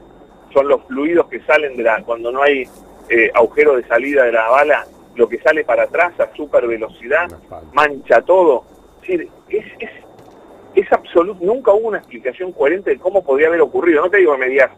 son 0.52 0.68
los 0.68 0.82
fluidos 0.84 1.26
que 1.28 1.40
salen 1.40 1.76
de 1.76 1.82
la, 1.82 2.02
cuando 2.02 2.30
no 2.30 2.42
hay 2.42 2.68
eh, 3.08 3.30
agujero 3.34 3.76
de 3.76 3.86
salida 3.86 4.24
de 4.24 4.32
la 4.32 4.48
bala? 4.48 4.86
lo 5.16 5.28
que 5.28 5.38
sale 5.38 5.64
para 5.64 5.84
atrás 5.84 6.18
a 6.18 6.34
super 6.34 6.66
velocidad, 6.66 7.28
mancha 7.72 8.22
todo. 8.22 8.64
Es 9.06 9.20
es, 9.48 9.64
es, 9.78 9.90
es 10.74 10.92
absoluto, 10.92 11.44
nunca 11.44 11.72
hubo 11.72 11.88
una 11.88 11.98
explicación 11.98 12.52
coherente 12.52 12.90
de 12.90 12.98
cómo 12.98 13.22
podía 13.22 13.48
haber 13.48 13.60
ocurrido. 13.60 14.02
No 14.02 14.10
te 14.10 14.18
digo 14.18 14.32
que 14.32 14.38
me 14.38 14.48
digas 14.48 14.70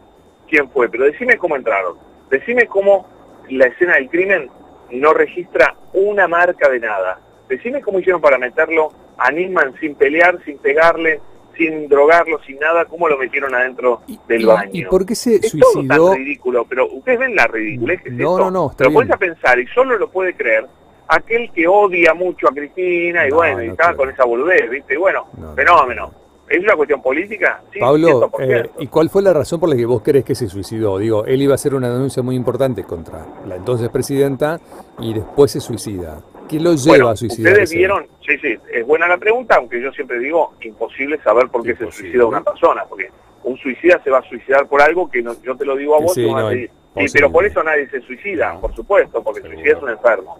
quién 0.47 0.69
fue, 0.69 0.89
pero 0.89 1.05
decime 1.05 1.37
cómo 1.37 1.55
entraron. 1.55 1.97
Decime 2.29 2.67
cómo 2.67 3.07
la 3.49 3.67
escena 3.67 3.95
del 3.95 4.09
crimen 4.09 4.49
no 4.91 5.13
registra 5.13 5.75
una 5.93 6.27
marca 6.27 6.69
de 6.69 6.79
nada. 6.79 7.19
Decime 7.47 7.81
cómo 7.81 7.99
hicieron 7.99 8.21
para 8.21 8.37
meterlo 8.37 8.91
a 9.17 9.31
Nisman 9.31 9.73
sin 9.79 9.95
pelear, 9.95 10.43
sin 10.43 10.57
pegarle, 10.57 11.21
sin 11.57 11.87
drogarlo, 11.89 12.39
sin 12.45 12.59
nada, 12.59 12.85
¿cómo 12.85 13.07
lo 13.07 13.17
metieron 13.17 13.53
adentro 13.53 14.01
del 14.27 14.45
baño? 14.45 14.69
¿Y 14.73 14.85
por 14.85 15.05
qué 15.05 15.15
se 15.15 15.35
es 15.35 15.49
suicidó? 15.49 15.95
Todo 15.95 16.09
tan 16.11 16.17
ridículo, 16.17 16.65
pero 16.65 16.87
ustedes 16.87 17.19
ven 17.19 17.35
la 17.35 17.47
ridiculez 17.47 18.01
que 18.01 18.09
es 18.09 18.15
No, 18.15 18.37
no, 18.37 18.51
no, 18.51 18.73
Pero 18.77 18.93
pones 18.93 19.11
a 19.11 19.17
pensar, 19.17 19.59
y 19.59 19.67
solo 19.67 19.97
lo 19.97 20.09
puede 20.09 20.35
creer, 20.35 20.67
aquel 21.07 21.51
que 21.51 21.67
odia 21.67 22.13
mucho 22.13 22.47
a 22.47 22.51
Cristina, 22.51 23.27
y 23.27 23.31
bueno, 23.31 23.63
y 23.63 23.67
estaba 23.67 23.95
con 23.95 24.09
esa 24.09 24.25
boludez, 24.25 24.69
¿viste? 24.69 24.93
Y 24.93 24.97
bueno, 24.97 25.27
fenómeno. 25.55 26.26
¿Es 26.49 26.63
una 26.63 26.75
cuestión 26.75 27.01
política? 27.01 27.61
Sí, 27.73 27.79
Pablo, 27.79 28.31
eh, 28.39 28.69
¿y 28.79 28.87
cuál 28.87 29.09
fue 29.09 29.21
la 29.21 29.33
razón 29.33 29.59
por 29.59 29.67
la 29.67 29.75
que 29.75 29.85
vos 29.85 30.01
crees 30.01 30.23
que 30.23 30.33
se 30.33 30.47
suicidó? 30.47 30.97
Digo, 30.97 31.25
él 31.25 31.41
iba 31.41 31.53
a 31.53 31.55
hacer 31.55 31.75
una 31.75 31.89
denuncia 31.89 32.23
muy 32.23 32.35
importante 32.35 32.83
contra 32.83 33.25
la 33.45 33.55
entonces 33.55 33.89
presidenta 33.89 34.59
y 34.99 35.13
después 35.13 35.51
se 35.51 35.59
suicida. 35.59 36.21
¿Qué 36.47 36.59
lo 36.59 36.73
lleva 36.73 37.11
a 37.11 37.15
suicidarse? 37.17 37.63
Ustedes 37.63 37.71
vieron, 37.71 38.07
sí, 38.25 38.37
sí, 38.41 38.57
es 38.71 38.85
buena 38.85 39.07
la 39.07 39.17
pregunta, 39.17 39.55
aunque 39.55 39.81
yo 39.81 39.91
siempre 39.91 40.19
digo, 40.19 40.53
imposible 40.61 41.19
saber 41.21 41.49
por 41.49 41.63
qué 41.63 41.75
se 41.75 41.91
suicida 41.91 42.25
una 42.25 42.41
persona, 42.41 42.85
porque 42.87 43.09
un 43.43 43.57
suicida 43.57 44.01
se 44.01 44.09
va 44.09 44.19
a 44.19 44.29
suicidar 44.29 44.67
por 44.67 44.81
algo 44.81 45.09
que 45.09 45.21
no, 45.21 45.33
yo 45.41 45.55
te 45.57 45.65
lo 45.65 45.75
digo 45.75 45.95
a 45.95 45.99
vos, 45.99 46.17
Y, 46.17 46.69
pero 47.13 47.31
por 47.31 47.45
eso 47.45 47.61
nadie 47.61 47.89
se 47.89 47.99
suicida, 48.01 48.57
por 48.59 48.73
supuesto, 48.73 49.21
porque 49.21 49.41
el 49.41 49.53
suicida 49.53 49.77
es 49.77 49.83
un 49.83 49.89
enfermo. 49.89 50.37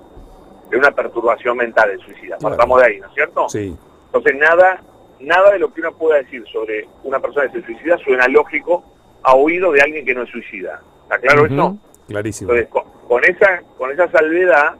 Es 0.71 0.77
una 0.77 0.91
perturbación 0.91 1.57
mental 1.57 1.91
el 1.91 1.99
suicida. 1.99 2.37
Partamos 2.37 2.81
de 2.81 2.87
ahí, 2.87 2.99
¿no 2.99 3.07
es 3.07 3.13
cierto? 3.13 3.47
Sí. 3.47 3.75
Entonces 4.07 4.35
nada, 4.37 4.81
nada 5.19 5.51
de 5.51 5.59
lo 5.59 5.73
que 5.73 5.81
uno 5.81 5.93
pueda 5.93 6.17
decir 6.17 6.43
sobre 6.51 6.87
una 7.03 7.19
persona 7.19 7.49
que 7.51 7.61
se 7.61 7.65
suicida 7.65 7.97
suena 7.99 8.27
lógico 8.27 8.83
a 9.23 9.35
oído 9.35 9.71
de 9.71 9.81
alguien 9.81 10.05
que 10.05 10.13
no 10.13 10.23
es 10.23 10.29
suicida. 10.29 10.81
¿Está 11.03 11.19
claro 11.19 11.45
eso? 11.45 11.77
Clarísimo. 12.07 12.53
Entonces, 12.53 12.83
con, 13.07 13.23
esa, 13.23 13.61
con 13.77 13.91
esa 13.91 14.09
salvedad, 14.11 14.75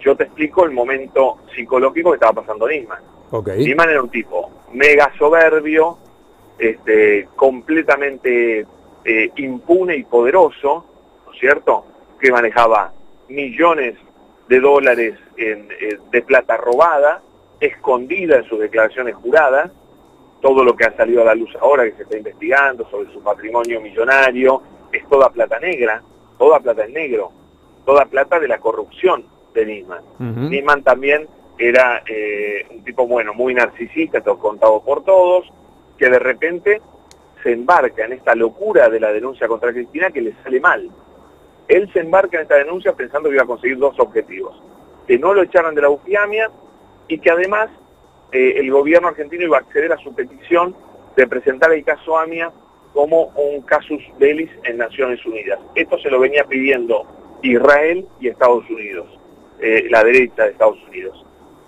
yo 0.00 0.16
te 0.16 0.24
explico 0.24 0.64
el 0.64 0.72
momento 0.72 1.38
psicológico 1.54 2.10
que 2.10 2.16
estaba 2.16 2.42
pasando 2.42 2.68
Nisman. 2.68 3.02
Okay. 3.30 3.64
Nisman 3.64 3.90
era 3.90 4.02
un 4.02 4.10
tipo 4.10 4.50
mega 4.72 5.10
soberbio, 5.18 5.98
este, 6.58 7.28
completamente 7.36 8.66
eh, 9.04 9.30
impune 9.36 9.96
y 9.96 10.04
poderoso, 10.04 10.84
¿no 11.26 11.32
es 11.32 11.38
cierto? 11.38 11.86
Que 12.20 12.30
manejaba 12.30 12.92
millones 13.28 13.94
de 14.48 14.60
dólares 14.60 15.14
en, 15.36 15.68
de 16.10 16.22
plata 16.22 16.56
robada, 16.56 17.22
escondida 17.66 18.36
en 18.36 18.44
sus 18.44 18.58
declaraciones 18.58 19.14
juradas, 19.16 19.70
todo 20.40 20.62
lo 20.62 20.76
que 20.76 20.84
ha 20.84 20.96
salido 20.96 21.22
a 21.22 21.24
la 21.24 21.34
luz 21.34 21.50
ahora 21.60 21.84
que 21.84 21.92
se 21.92 22.02
está 22.02 22.16
investigando 22.18 22.88
sobre 22.90 23.12
su 23.12 23.22
patrimonio 23.22 23.80
millonario, 23.80 24.62
es 24.92 25.08
toda 25.08 25.30
plata 25.30 25.58
negra, 25.58 26.02
toda 26.38 26.60
plata 26.60 26.84
en 26.84 26.92
negro, 26.92 27.32
toda 27.84 28.04
plata 28.06 28.38
de 28.38 28.48
la 28.48 28.58
corrupción 28.58 29.24
de 29.54 29.66
Nisman. 29.66 30.02
Nisman 30.50 30.82
también 30.82 31.26
era 31.58 32.02
eh, 32.06 32.66
un 32.70 32.84
tipo, 32.84 33.06
bueno, 33.06 33.32
muy 33.32 33.54
narcisista, 33.54 34.20
todo 34.20 34.38
contado 34.38 34.82
por 34.82 35.04
todos, 35.04 35.50
que 35.96 36.10
de 36.10 36.18
repente 36.18 36.82
se 37.42 37.52
embarca 37.52 38.04
en 38.04 38.12
esta 38.12 38.34
locura 38.34 38.88
de 38.88 39.00
la 39.00 39.12
denuncia 39.12 39.46
contra 39.46 39.72
Cristina 39.72 40.10
que 40.10 40.20
le 40.20 40.34
sale 40.42 40.60
mal. 40.60 40.90
Él 41.68 41.90
se 41.92 42.00
embarca 42.00 42.36
en 42.36 42.42
esta 42.42 42.56
denuncia 42.56 42.92
pensando 42.92 43.28
que 43.28 43.36
iba 43.36 43.44
a 43.44 43.46
conseguir 43.46 43.78
dos 43.78 43.98
objetivos. 43.98 44.60
Que 45.06 45.18
no 45.18 45.32
lo 45.32 45.42
echaran 45.42 45.74
de 45.74 45.82
la 45.82 45.90
UFIAMIA 45.90 46.50
y 47.08 47.18
que 47.18 47.30
además 47.30 47.70
eh, 48.32 48.54
el 48.56 48.70
gobierno 48.70 49.08
argentino 49.08 49.44
iba 49.44 49.58
a 49.58 49.60
acceder 49.60 49.92
a 49.92 49.98
su 49.98 50.14
petición 50.14 50.74
de 51.16 51.26
presentar 51.26 51.72
el 51.72 51.84
caso 51.84 52.18
AMIA 52.18 52.52
como 52.92 53.32
un 53.36 53.62
casus 53.62 54.02
belli 54.18 54.48
en 54.64 54.78
Naciones 54.78 55.24
Unidas. 55.26 55.58
Esto 55.74 55.98
se 55.98 56.10
lo 56.10 56.20
venía 56.20 56.44
pidiendo 56.44 57.06
Israel 57.42 58.06
y 58.20 58.28
Estados 58.28 58.68
Unidos, 58.70 59.06
eh, 59.60 59.86
la 59.90 60.02
derecha 60.04 60.44
de 60.44 60.50
Estados 60.52 60.78
Unidos. 60.88 61.24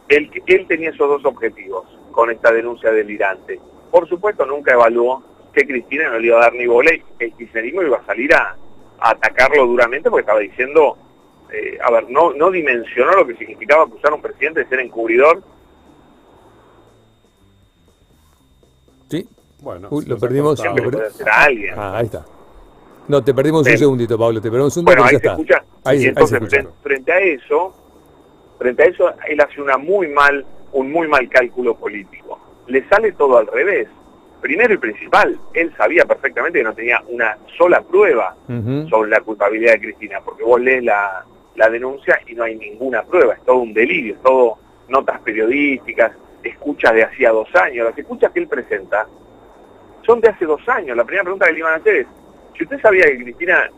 Él, 0.08 0.30
él 0.46 0.66
tenía 0.66 0.90
esos 0.90 1.08
dos 1.08 1.24
objetivos 1.24 1.84
con 2.12 2.30
esta 2.30 2.52
denuncia 2.52 2.90
delirante. 2.92 3.60
Por 3.90 4.08
supuesto, 4.08 4.46
nunca 4.46 4.72
evaluó 4.72 5.22
que 5.52 5.66
Cristina 5.66 6.10
no 6.10 6.18
le 6.18 6.28
iba 6.28 6.38
a 6.38 6.42
dar 6.42 6.54
ni 6.54 6.66
volei, 6.66 7.02
el 7.18 7.32
kirchnerismo 7.34 7.82
iba 7.82 7.98
a 7.98 8.06
salir 8.06 8.32
a, 8.34 8.56
atacarlo 8.98 9.66
duramente 9.66 10.10
porque 10.10 10.22
estaba 10.22 10.40
diciendo, 10.40 10.96
eh, 11.52 11.78
a 11.82 11.90
ver, 11.90 12.10
no, 12.10 12.32
no 12.32 12.50
dimensionó 12.50 13.12
lo 13.12 13.26
que 13.26 13.36
significaba 13.36 13.84
acusar 13.84 14.12
a 14.12 14.14
un 14.16 14.22
presidente 14.22 14.60
de 14.64 14.68
ser 14.68 14.80
encubridor. 14.80 15.42
Sí, 19.08 19.28
bueno, 19.60 19.88
Uy, 19.90 20.04
lo 20.06 20.18
perdimos. 20.18 20.58
Siempre 20.58 20.84
lo 20.84 20.90
puede 20.90 21.06
hacer 21.06 21.28
a 21.28 21.42
alguien. 21.44 21.74
Ah, 21.76 21.98
ahí 21.98 22.06
está. 22.06 22.24
No, 23.08 23.22
te 23.22 23.32
perdimos 23.32 23.66
un 23.66 23.78
segundito, 23.78 24.18
Pablo, 24.18 24.40
te 24.40 24.50
perdimos 24.50 24.76
un 24.76 24.84
segundo, 24.84 24.90
Bueno, 24.90 25.02
pero 25.02 25.08
ahí 25.08 25.12
ya 25.12 25.18
se 25.20 25.26
está. 25.26 25.60
escucha. 25.62 25.64
Ahí, 25.84 25.96
y 25.96 25.98
ahí 25.98 26.02
se 26.02 26.08
entonces, 26.08 26.42
escucha. 26.42 26.68
frente, 26.82 27.12
a 27.12 27.20
eso, 27.20 27.74
frente 28.58 28.82
a 28.82 28.86
eso, 28.86 29.14
él 29.28 29.40
hace 29.40 29.60
una 29.62 29.76
muy 29.78 30.08
mal, 30.08 30.44
un 30.72 30.90
muy 30.90 31.06
mal 31.06 31.28
cálculo 31.28 31.76
político. 31.76 32.40
Le 32.66 32.86
sale 32.88 33.12
todo 33.12 33.38
al 33.38 33.46
revés. 33.46 33.86
Primero 34.40 34.74
y 34.74 34.78
principal, 34.78 35.38
él 35.54 35.72
sabía 35.76 36.04
perfectamente 36.04 36.58
que 36.58 36.64
no 36.64 36.74
tenía 36.74 37.00
una 37.08 37.38
sola 37.56 37.80
prueba 37.82 38.36
sobre 38.90 39.10
la 39.10 39.20
culpabilidad 39.20 39.72
de 39.74 39.80
Cristina, 39.80 40.20
porque 40.24 40.44
vos 40.44 40.60
lees 40.60 40.84
la, 40.84 41.24
la 41.56 41.68
denuncia 41.68 42.20
y 42.26 42.34
no 42.34 42.44
hay 42.44 42.56
ninguna 42.56 43.02
prueba, 43.02 43.34
es 43.34 43.44
todo 43.44 43.56
un 43.56 43.72
delirio, 43.72 44.14
es 44.14 44.22
todo 44.22 44.58
notas 44.88 45.20
periodísticas, 45.20 46.12
escuchas 46.42 46.92
de 46.94 47.04
hacía 47.04 47.30
dos 47.30 47.48
años, 47.56 47.86
las 47.86 47.98
escuchas 47.98 48.30
que 48.32 48.40
él 48.40 48.48
presenta 48.48 49.06
son 50.04 50.20
de 50.20 50.28
hace 50.28 50.44
dos 50.44 50.66
años. 50.68 50.96
La 50.96 51.04
primera 51.04 51.25
pregunta 51.25 51.46
que 51.46 51.52
le 51.52 51.58
iban 51.58 51.72
a 51.72 51.76
hacer 51.76 51.96
es, 51.96 52.06
si 52.56 52.64
usted 52.64 52.80
sabía 52.80 53.04
que 53.04 53.22
Cristina, 53.22 53.68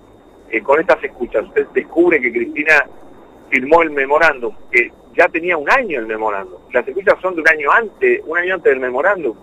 eh, 0.51 0.63
con 0.63 0.79
estas 0.79 1.03
escuchas, 1.03 1.45
usted 1.45 1.67
descubre 1.69 2.21
que 2.21 2.31
Cristina 2.31 2.87
firmó 3.49 3.83
el 3.83 3.91
memorándum, 3.91 4.55
que 4.71 4.93
ya 5.15 5.29
tenía 5.29 5.57
un 5.57 5.71
año 5.71 5.99
el 5.99 6.07
memorándum, 6.07 6.61
las 6.73 6.87
escuchas 6.87 7.15
son 7.23 7.35
de 7.35 7.41
un 7.41 7.49
año 7.49 7.73
antes, 7.73 8.21
un 8.27 8.37
año 8.37 8.55
antes 8.55 8.71
del 8.71 8.81
memorándum, 8.81 9.37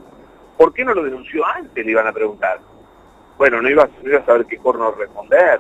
¿por 0.58 0.74
qué 0.74 0.86
no 0.86 0.94
lo 0.94 1.04
denunció 1.04 1.46
antes? 1.46 1.84
Le 1.84 1.92
iban 1.92 2.08
a 2.08 2.14
preguntar. 2.14 2.60
Bueno, 3.38 3.62
no 3.62 3.70
iba, 3.70 3.90
no 4.02 4.10
iba 4.10 4.20
a 4.20 4.26
saber 4.26 4.46
qué 4.46 4.58
corno 4.58 4.92
responder, 4.92 5.60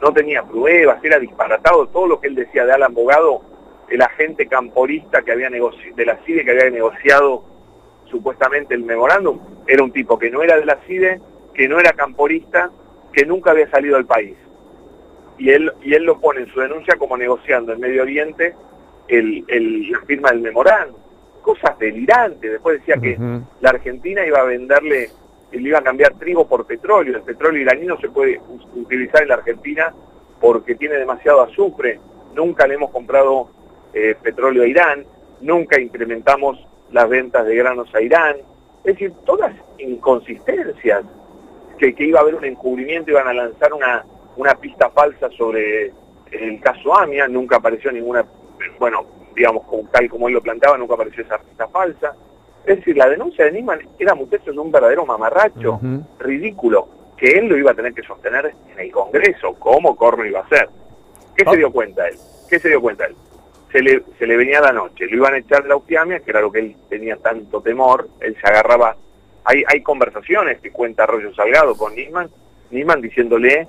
no 0.00 0.12
tenía 0.12 0.42
pruebas, 0.42 1.02
era 1.04 1.18
disparatado 1.18 1.86
todo 1.88 2.06
lo 2.06 2.20
que 2.20 2.28
él 2.28 2.34
decía 2.34 2.64
de 2.64 2.72
Alan 2.72 2.94
Bogado, 2.94 3.42
el 3.88 4.00
agente 4.02 4.46
camporista 4.46 5.22
que 5.22 5.32
había 5.32 5.50
de 5.50 6.06
la 6.06 6.16
CIDE 6.24 6.44
que 6.44 6.50
había 6.52 6.70
negociado 6.70 7.44
supuestamente 8.06 8.74
el 8.74 8.82
memorándum, 8.82 9.38
era 9.66 9.82
un 9.84 9.92
tipo 9.92 10.18
que 10.18 10.30
no 10.30 10.42
era 10.42 10.56
de 10.56 10.64
la 10.64 10.76
CIDE, 10.86 11.20
que 11.54 11.68
no 11.68 11.78
era 11.78 11.92
camporista, 11.92 12.70
que 13.12 13.24
nunca 13.26 13.50
había 13.50 13.70
salido 13.70 13.96
del 13.96 14.06
país. 14.06 14.36
Y 15.38 15.50
él, 15.50 15.72
y 15.82 15.94
él 15.94 16.04
lo 16.04 16.20
pone 16.20 16.40
en 16.40 16.48
su 16.48 16.60
denuncia 16.60 16.96
como 16.96 17.16
negociando 17.16 17.72
en 17.72 17.80
Medio 17.80 18.02
Oriente 18.02 18.54
el, 19.08 19.44
el- 19.48 19.90
la 19.90 20.00
firma 20.00 20.30
del 20.30 20.40
memorándum. 20.40 20.96
Cosas 21.42 21.78
delirantes. 21.78 22.50
Después 22.52 22.78
decía 22.80 22.96
que 23.00 23.16
la 23.60 23.70
Argentina 23.70 24.24
iba 24.26 24.40
a 24.40 24.44
venderle, 24.44 25.08
le 25.58 25.68
iba 25.68 25.78
a 25.78 25.82
cambiar 25.82 26.14
trigo 26.14 26.46
por 26.46 26.66
petróleo. 26.66 27.16
El 27.16 27.22
petróleo 27.22 27.62
iraní 27.62 27.86
no 27.86 27.98
se 27.98 28.08
puede 28.08 28.40
utilizar 28.74 29.22
en 29.22 29.28
la 29.28 29.34
Argentina 29.34 29.92
porque 30.40 30.74
tiene 30.74 30.96
demasiado 30.96 31.42
azufre. 31.42 32.00
Nunca 32.34 32.66
le 32.66 32.74
hemos 32.74 32.90
comprado 32.90 33.50
eh, 33.92 34.14
petróleo 34.22 34.62
a 34.62 34.66
Irán, 34.66 35.04
nunca 35.40 35.80
incrementamos 35.80 36.64
las 36.92 37.08
ventas 37.08 37.44
de 37.46 37.56
granos 37.56 37.92
a 37.94 38.00
Irán. 38.00 38.36
Es 38.84 38.94
decir, 38.94 39.12
todas 39.24 39.52
inconsistencias, 39.78 41.04
que, 41.78 41.94
que 41.94 42.04
iba 42.04 42.20
a 42.20 42.22
haber 42.22 42.34
un 42.34 42.44
encubrimiento, 42.44 43.10
iban 43.10 43.28
a 43.28 43.32
lanzar 43.32 43.72
una, 43.72 44.04
una 44.36 44.54
pista 44.54 44.90
falsa 44.90 45.28
sobre 45.30 45.92
el 46.30 46.60
caso 46.60 46.96
AMIA, 46.96 47.26
nunca 47.28 47.56
apareció 47.56 47.90
ninguna, 47.90 48.24
bueno, 48.78 49.04
digamos, 49.34 49.64
tal 49.90 50.08
como 50.08 50.28
él 50.28 50.34
lo 50.34 50.42
planteaba, 50.42 50.78
nunca 50.78 50.94
apareció 50.94 51.24
esa 51.24 51.38
pista 51.38 51.68
falsa. 51.68 52.14
Es 52.64 52.76
decir, 52.78 52.96
la 52.96 53.08
denuncia 53.08 53.44
de 53.46 53.52
Nisman 53.52 53.80
era, 53.98 54.14
muchachos, 54.14 54.56
un 54.56 54.70
verdadero 54.70 55.06
mamarracho, 55.06 55.80
ridículo, 56.18 56.88
que 57.16 57.32
él 57.32 57.46
lo 57.48 57.56
iba 57.56 57.72
a 57.72 57.74
tener 57.74 57.92
que 57.94 58.02
sostener 58.02 58.52
en 58.72 58.78
el 58.78 58.90
Congreso, 58.92 59.54
¿cómo 59.58 59.96
corno 59.96 60.24
iba 60.24 60.40
a 60.40 60.48
ser? 60.48 60.68
¿Qué 61.36 61.44
Ah. 61.46 61.50
se 61.50 61.56
dio 61.56 61.72
cuenta 61.72 62.06
él? 62.08 62.16
¿Qué 62.48 62.58
se 62.58 62.68
dio 62.68 62.80
cuenta 62.80 63.06
él? 63.06 63.14
Se 63.72 63.80
le, 63.82 64.02
se 64.18 64.26
le 64.26 64.36
venía 64.36 64.60
la 64.60 64.72
noche, 64.72 65.06
lo 65.06 65.16
iban 65.16 65.34
a 65.34 65.38
echar 65.38 65.62
de 65.62 65.68
la 65.68 65.76
UFIAMIA, 65.76 66.20
que 66.20 66.30
era 66.30 66.40
lo 66.40 66.50
que 66.50 66.58
él 66.60 66.76
tenía 66.88 67.16
tanto 67.16 67.60
temor, 67.62 68.08
él 68.20 68.36
se 68.40 68.46
agarraba, 68.46 68.96
hay, 69.44 69.62
hay 69.66 69.80
conversaciones 69.82 70.60
que 70.60 70.70
cuenta 70.70 71.04
Arroyo 71.04 71.32
Salgado 71.34 71.76
con 71.76 71.94
Nisman, 71.94 72.28
Nisman 72.70 73.00
diciéndole 73.00 73.68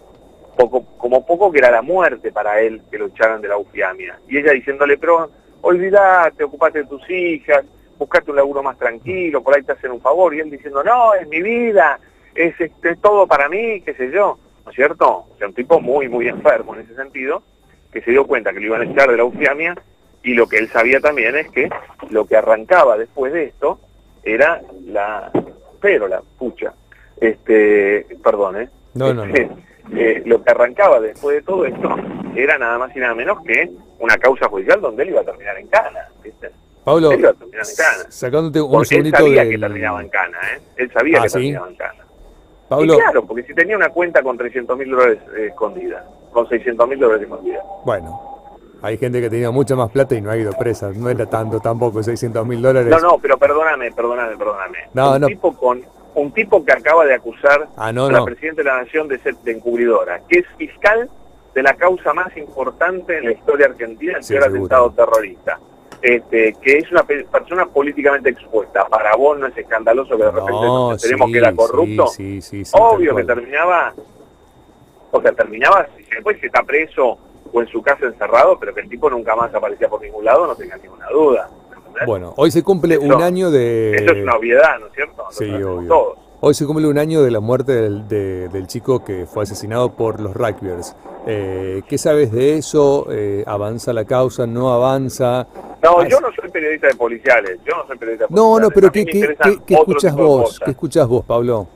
poco, 0.58 0.86
como 0.98 1.26
poco 1.26 1.52
que 1.52 1.60
era 1.60 1.72
la 1.72 1.82
muerte 1.82 2.32
para 2.32 2.60
él 2.62 2.82
que 2.90 2.98
lo 2.98 3.08
echaran 3.08 3.42
de 3.42 3.48
la 3.48 3.58
UFIAMIA, 3.58 4.20
y 4.28 4.38
ella 4.38 4.52
diciéndole, 4.54 4.98
pero 4.98 5.30
olvidate, 5.62 6.44
ocupate 6.44 6.80
de 6.80 6.86
tus 6.86 7.08
hijas, 7.10 7.64
buscate 8.02 8.32
un 8.32 8.38
laburo 8.38 8.64
más 8.64 8.80
tranquilo, 8.80 9.44
por 9.44 9.56
ahí 9.56 9.62
te 9.62 9.74
hacen 9.74 9.92
un 9.92 10.02
favor, 10.02 10.34
y 10.34 10.40
él 10.40 10.50
diciendo, 10.50 10.84
no, 10.84 11.14
es 11.14 11.28
mi 11.28 11.40
vida, 11.40 12.00
es 12.34 12.60
este, 12.60 12.96
todo 12.96 13.28
para 13.28 13.48
mí, 13.48 13.82
qué 13.82 13.94
sé 13.94 14.10
yo, 14.10 14.40
¿no 14.66 14.72
es 14.72 14.76
cierto? 14.76 15.08
O 15.08 15.36
sea, 15.38 15.48
un 15.48 15.54
tipo 15.54 15.80
muy, 15.80 16.10
muy 16.10 16.28
enfermo 16.28 16.74
en 16.74 16.82
ese 16.82 16.96
sentido, 16.96 17.44
que 17.92 18.02
se 18.02 18.10
dio 18.10 18.26
cuenta 18.26 18.54
que 18.54 18.60
lo 18.60 18.66
iban 18.66 18.82
a 18.82 18.92
echar 18.92 19.12
de 19.12 19.18
la 19.18 19.24
UFIAMIA, 19.24 19.76
y 20.24 20.34
lo 20.34 20.48
que 20.48 20.58
él 20.58 20.68
sabía 20.70 21.00
también 21.00 21.36
es 21.36 21.52
que 21.52 21.70
lo 22.10 22.26
que 22.26 22.38
arrancaba 22.38 22.98
después 22.98 23.34
de 23.34 23.44
esto 23.46 23.80
era 24.24 24.62
la, 24.88 25.32
pero 25.80 26.08
la 26.08 26.24
pucha, 26.40 26.74
este, 27.20 28.08
perdón, 28.24 28.62
¿eh? 28.62 28.70
No, 28.96 29.14
no, 29.14 29.28
no. 29.28 29.36
Eh, 29.36 30.24
lo 30.26 30.44
que 30.44 30.52
arrancaba 30.52 31.00
después 31.00 31.36
de 31.36 31.42
todo 31.44 31.66
esto 31.66 31.96
era 32.36 32.58
nada 32.58 32.80
más 32.80 32.96
y 32.96 33.00
nada 33.00 33.14
menos 33.14 33.44
que 33.44 33.70
una 34.00 34.18
causa 34.18 34.48
judicial 34.48 34.82
donde 34.82 35.04
él 35.04 35.10
iba 35.10 35.22
a 35.22 35.26
terminar 35.26 35.58
en 35.60 35.68
cana, 35.68 36.08
¿viste? 36.24 36.50
Pablo, 36.84 37.12
Él 37.12 37.24
en 37.26 37.32
cana. 37.78 38.06
sacándote 38.10 38.62
un 38.62 38.72
Porque 38.72 38.82
él 38.84 38.88
segundito 38.88 39.18
sabía 39.18 39.42
del... 39.44 39.50
que 39.52 39.58
terminaba 39.60 40.02
en 40.02 40.10
cana, 40.10 40.38
¿eh? 40.56 40.62
Él 40.78 40.92
sabía 40.92 41.20
Ah, 41.20 41.24
que 41.24 41.30
¿sí? 41.30 41.34
terminaba 41.36 41.68
en 41.70 41.76
cana. 41.76 42.04
Pablo, 42.70 42.94
Y 42.94 42.98
claro, 42.98 43.26
porque 43.26 43.44
si 43.44 43.54
tenía 43.54 43.76
una 43.78 43.90
cuenta 43.90 44.24
con 44.24 44.38
300 44.38 44.78
mil 44.78 44.90
dólares 44.92 45.20
eh, 45.38 45.48
escondida, 45.48 46.06
con 46.32 46.48
600 46.48 46.88
mil 46.88 47.00
dólares 47.00 47.24
escondida. 47.24 47.62
bueno, 47.86 48.20
hay 48.82 48.98
gente 48.98 49.22
que 49.22 49.30
tenía 49.30 49.52
mucha 49.52 49.76
más 49.76 49.92
plata 49.92 50.16
y 50.16 50.22
no 50.22 50.32
ha 50.32 50.38
ido 50.38 50.52
presa. 50.54 50.90
No 50.96 51.10
era 51.10 51.26
tanto 51.28 51.60
tampoco, 51.60 52.02
600 52.02 52.48
mil 52.48 52.62
dólares. 52.62 52.90
No, 52.90 53.00
no, 53.00 53.18
pero 53.20 53.38
perdóname, 53.38 53.92
perdóname, 53.92 54.36
perdóname. 54.38 54.78
No, 54.94 55.12
un 55.14 55.22
no. 55.22 55.28
tipo 55.28 55.54
con 55.56 55.82
un 56.16 56.32
tipo 56.34 56.66
que 56.66 56.72
acaba 56.74 57.06
de 57.06 57.14
acusar 57.14 57.68
Ah, 57.78 57.92
no, 57.94 58.08
a 58.08 58.12
la 58.12 58.26
presidenta 58.26 58.64
de 58.64 58.68
la 58.70 58.82
nación 58.84 59.08
de 59.08 59.20
ser 59.20 59.36
de 59.36 59.52
encubridora, 59.52 60.22
que 60.28 60.40
es 60.40 60.46
fiscal 60.58 61.10
de 61.54 61.64
la 61.64 61.74
causa 61.76 62.12
más 62.14 62.36
importante 62.38 63.18
en 63.18 63.26
la 63.26 63.32
historia 63.34 63.68
argentina, 63.68 64.18
el 64.18 64.24
Sí, 64.24 64.34
seguro. 64.34 64.50
atentado 64.50 64.92
terrorista. 64.92 65.60
Este, 66.02 66.54
que 66.62 66.78
es 66.80 66.92
una 66.92 67.04
pe- 67.04 67.26
persona 67.26 67.66
políticamente 67.68 68.30
expuesta. 68.32 68.86
Para 68.88 69.16
vos 69.16 69.38
no 69.38 69.48
es 69.48 69.58
escandaloso 69.58 70.18
que 70.18 70.24
de 70.24 70.32
repente 70.32 70.52
No, 70.52 70.98
sí, 70.98 71.10
que 71.32 71.38
era 71.38 71.54
corrupto. 71.54 72.08
sí, 72.08 72.42
sí, 72.42 72.64
Obvio 72.74 73.16
que 73.16 73.24
terminaba 73.24 73.94
O 75.12 75.22
sea, 75.22 75.32
terminaba, 75.34 75.86
después 76.10 76.40
si 76.40 76.46
está 76.48 76.64
preso 76.64 77.18
o 77.54 77.62
en 77.62 77.68
su 77.68 77.82
casa 77.82 78.06
encerrado, 78.06 78.58
pero 78.58 78.74
que 78.74 78.80
el 78.82 78.90
tipo 78.90 79.10
nunca 79.10 79.36
más 79.36 79.54
aparecía 79.54 79.90
por 79.90 80.02
ningún 80.02 80.24
lado, 80.24 80.48
no 80.48 80.56
tenga 80.56 80.78
ninguna 80.78 81.08
duda. 81.10 81.50
¿entendés? 81.76 82.06
Bueno, 82.08 82.34
hoy 82.38 82.50
se 82.50 82.64
cumple 82.64 82.96
Eso- 82.96 83.04
un 83.04 83.22
año 83.22 83.52
de... 83.52 83.94
Eso 83.96 84.14
es 84.14 84.24
una 84.24 84.36
obviedad, 84.38 84.80
¿no 84.80 84.88
es 84.88 84.94
cierto? 84.94 85.26
Sí, 85.32 85.50
obvio. 85.52 85.88
Todos. 85.88 86.18
Hoy 86.40 86.54
se 86.56 86.66
cumple 86.66 86.88
un 86.88 86.98
año 86.98 87.22
de 87.22 87.30
la 87.30 87.42
muerte 87.42 87.74
del, 87.74 88.08
de- 88.08 88.48
del 88.50 88.66
chico 88.68 89.04
que 89.04 89.26
fue 89.28 89.44
asesinado 89.44 89.92
por 89.92 90.20
los 90.22 90.34
rugbyers. 90.34 90.96
Eh, 91.28 91.84
¿Qué 91.88 91.98
sabes 92.00 92.32
de 92.32 92.58
eso? 92.58 93.06
Eh, 93.12 93.44
¿Avanza 93.46 93.92
la 93.94 94.06
causa? 94.06 94.48
¿No 94.48 94.74
avanza? 94.74 95.46
No, 95.84 96.00
Ah, 96.00 96.08
yo 96.08 96.20
no 96.20 96.32
soy 96.34 96.50
periodista 96.50 96.88
de 96.88 96.96
policiales, 96.96 97.60
yo 97.66 97.76
no 97.76 97.88
soy 97.88 97.98
periodista 97.98 98.28
de 98.28 98.36
No, 98.36 98.42
policiales. 98.52 98.62
no, 98.62 98.70
pero 98.76 98.92
¿qué, 98.92 99.06
qué, 99.06 99.36
qué- 99.66 99.74
escuchas 99.76 100.16
de 100.16 100.22
vos? 100.22 100.60
¿Qué 100.64 100.72
escuchas 100.72 101.08
vos, 101.08 101.26
Pablo? 101.26 101.68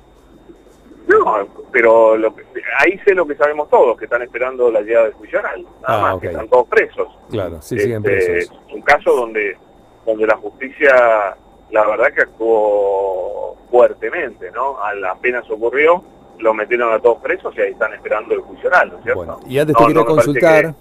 No, 1.08 1.48
pero 1.72 2.18
lo 2.18 2.36
que- 2.36 2.44
ahí 2.80 3.00
sé 3.06 3.14
lo 3.14 3.26
que 3.28 3.36
sabemos 3.36 3.70
todos, 3.70 3.98
que 3.98 4.06
están 4.06 4.22
esperando 4.22 4.72
la 4.72 4.82
llegada 4.82 5.06
del 5.06 5.14
juicio 5.14 5.40
oral. 5.40 5.64
Nada 5.88 5.98
Ah, 5.98 6.02
más, 6.14 6.20
que 6.22 6.28
están 6.28 6.48
todos 6.50 6.68
presos. 6.68 7.08
Claro, 7.30 7.62
sí, 7.62 7.80
siguen 7.80 8.04
Este, 8.06 8.32
presos. 8.32 8.58
Es 8.68 8.74
un 8.74 8.82
caso 8.82 9.16
donde, 9.16 9.58
donde 10.06 10.28
la 10.28 10.38
justicia, 10.38 11.36
la 11.72 11.86
verdad 11.88 12.14
que 12.14 12.22
actuó 12.22 13.56
fuertemente, 13.72 14.52
¿no? 14.52 14.82
Al 14.84 15.04
apenas 15.06 15.50
ocurrió, 15.50 16.04
lo 16.40 16.54
metieron 16.54 16.94
a 16.94 17.00
todos 17.00 17.18
presos 17.22 17.54
y 17.58 17.62
ahí 17.62 17.72
están 17.72 17.94
esperando 17.94 18.34
el 18.36 18.42
juicio 18.42 18.70
oral, 18.70 18.92
¿no 18.92 18.98
es 18.98 19.04
cierto? 19.04 19.18
Bueno, 19.20 19.40
y 19.48 19.58
antes 19.60 19.74
No, 19.74 19.80
te 19.80 19.86
quería 19.88 20.02
no, 20.02 20.08
consultar, 20.08 20.76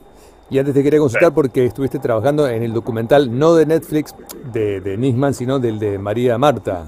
y 0.51 0.59
antes 0.59 0.75
te 0.75 0.83
quería 0.83 0.99
consultar 1.01 1.31
Sí. 1.31 1.35
porque 1.35 1.65
estuviste 1.67 1.99
trabajando 1.99 2.49
en 2.49 2.63
el 2.63 2.73
documental, 2.73 3.37
no 3.37 3.55
de 3.55 3.67
Netflix, 3.67 4.15
de, 4.53 4.81
de 4.81 4.97
Nisman, 4.97 5.35
sino 5.35 5.59
del 5.59 5.79
de 5.79 5.99
María 5.99 6.39
Marta. 6.39 6.87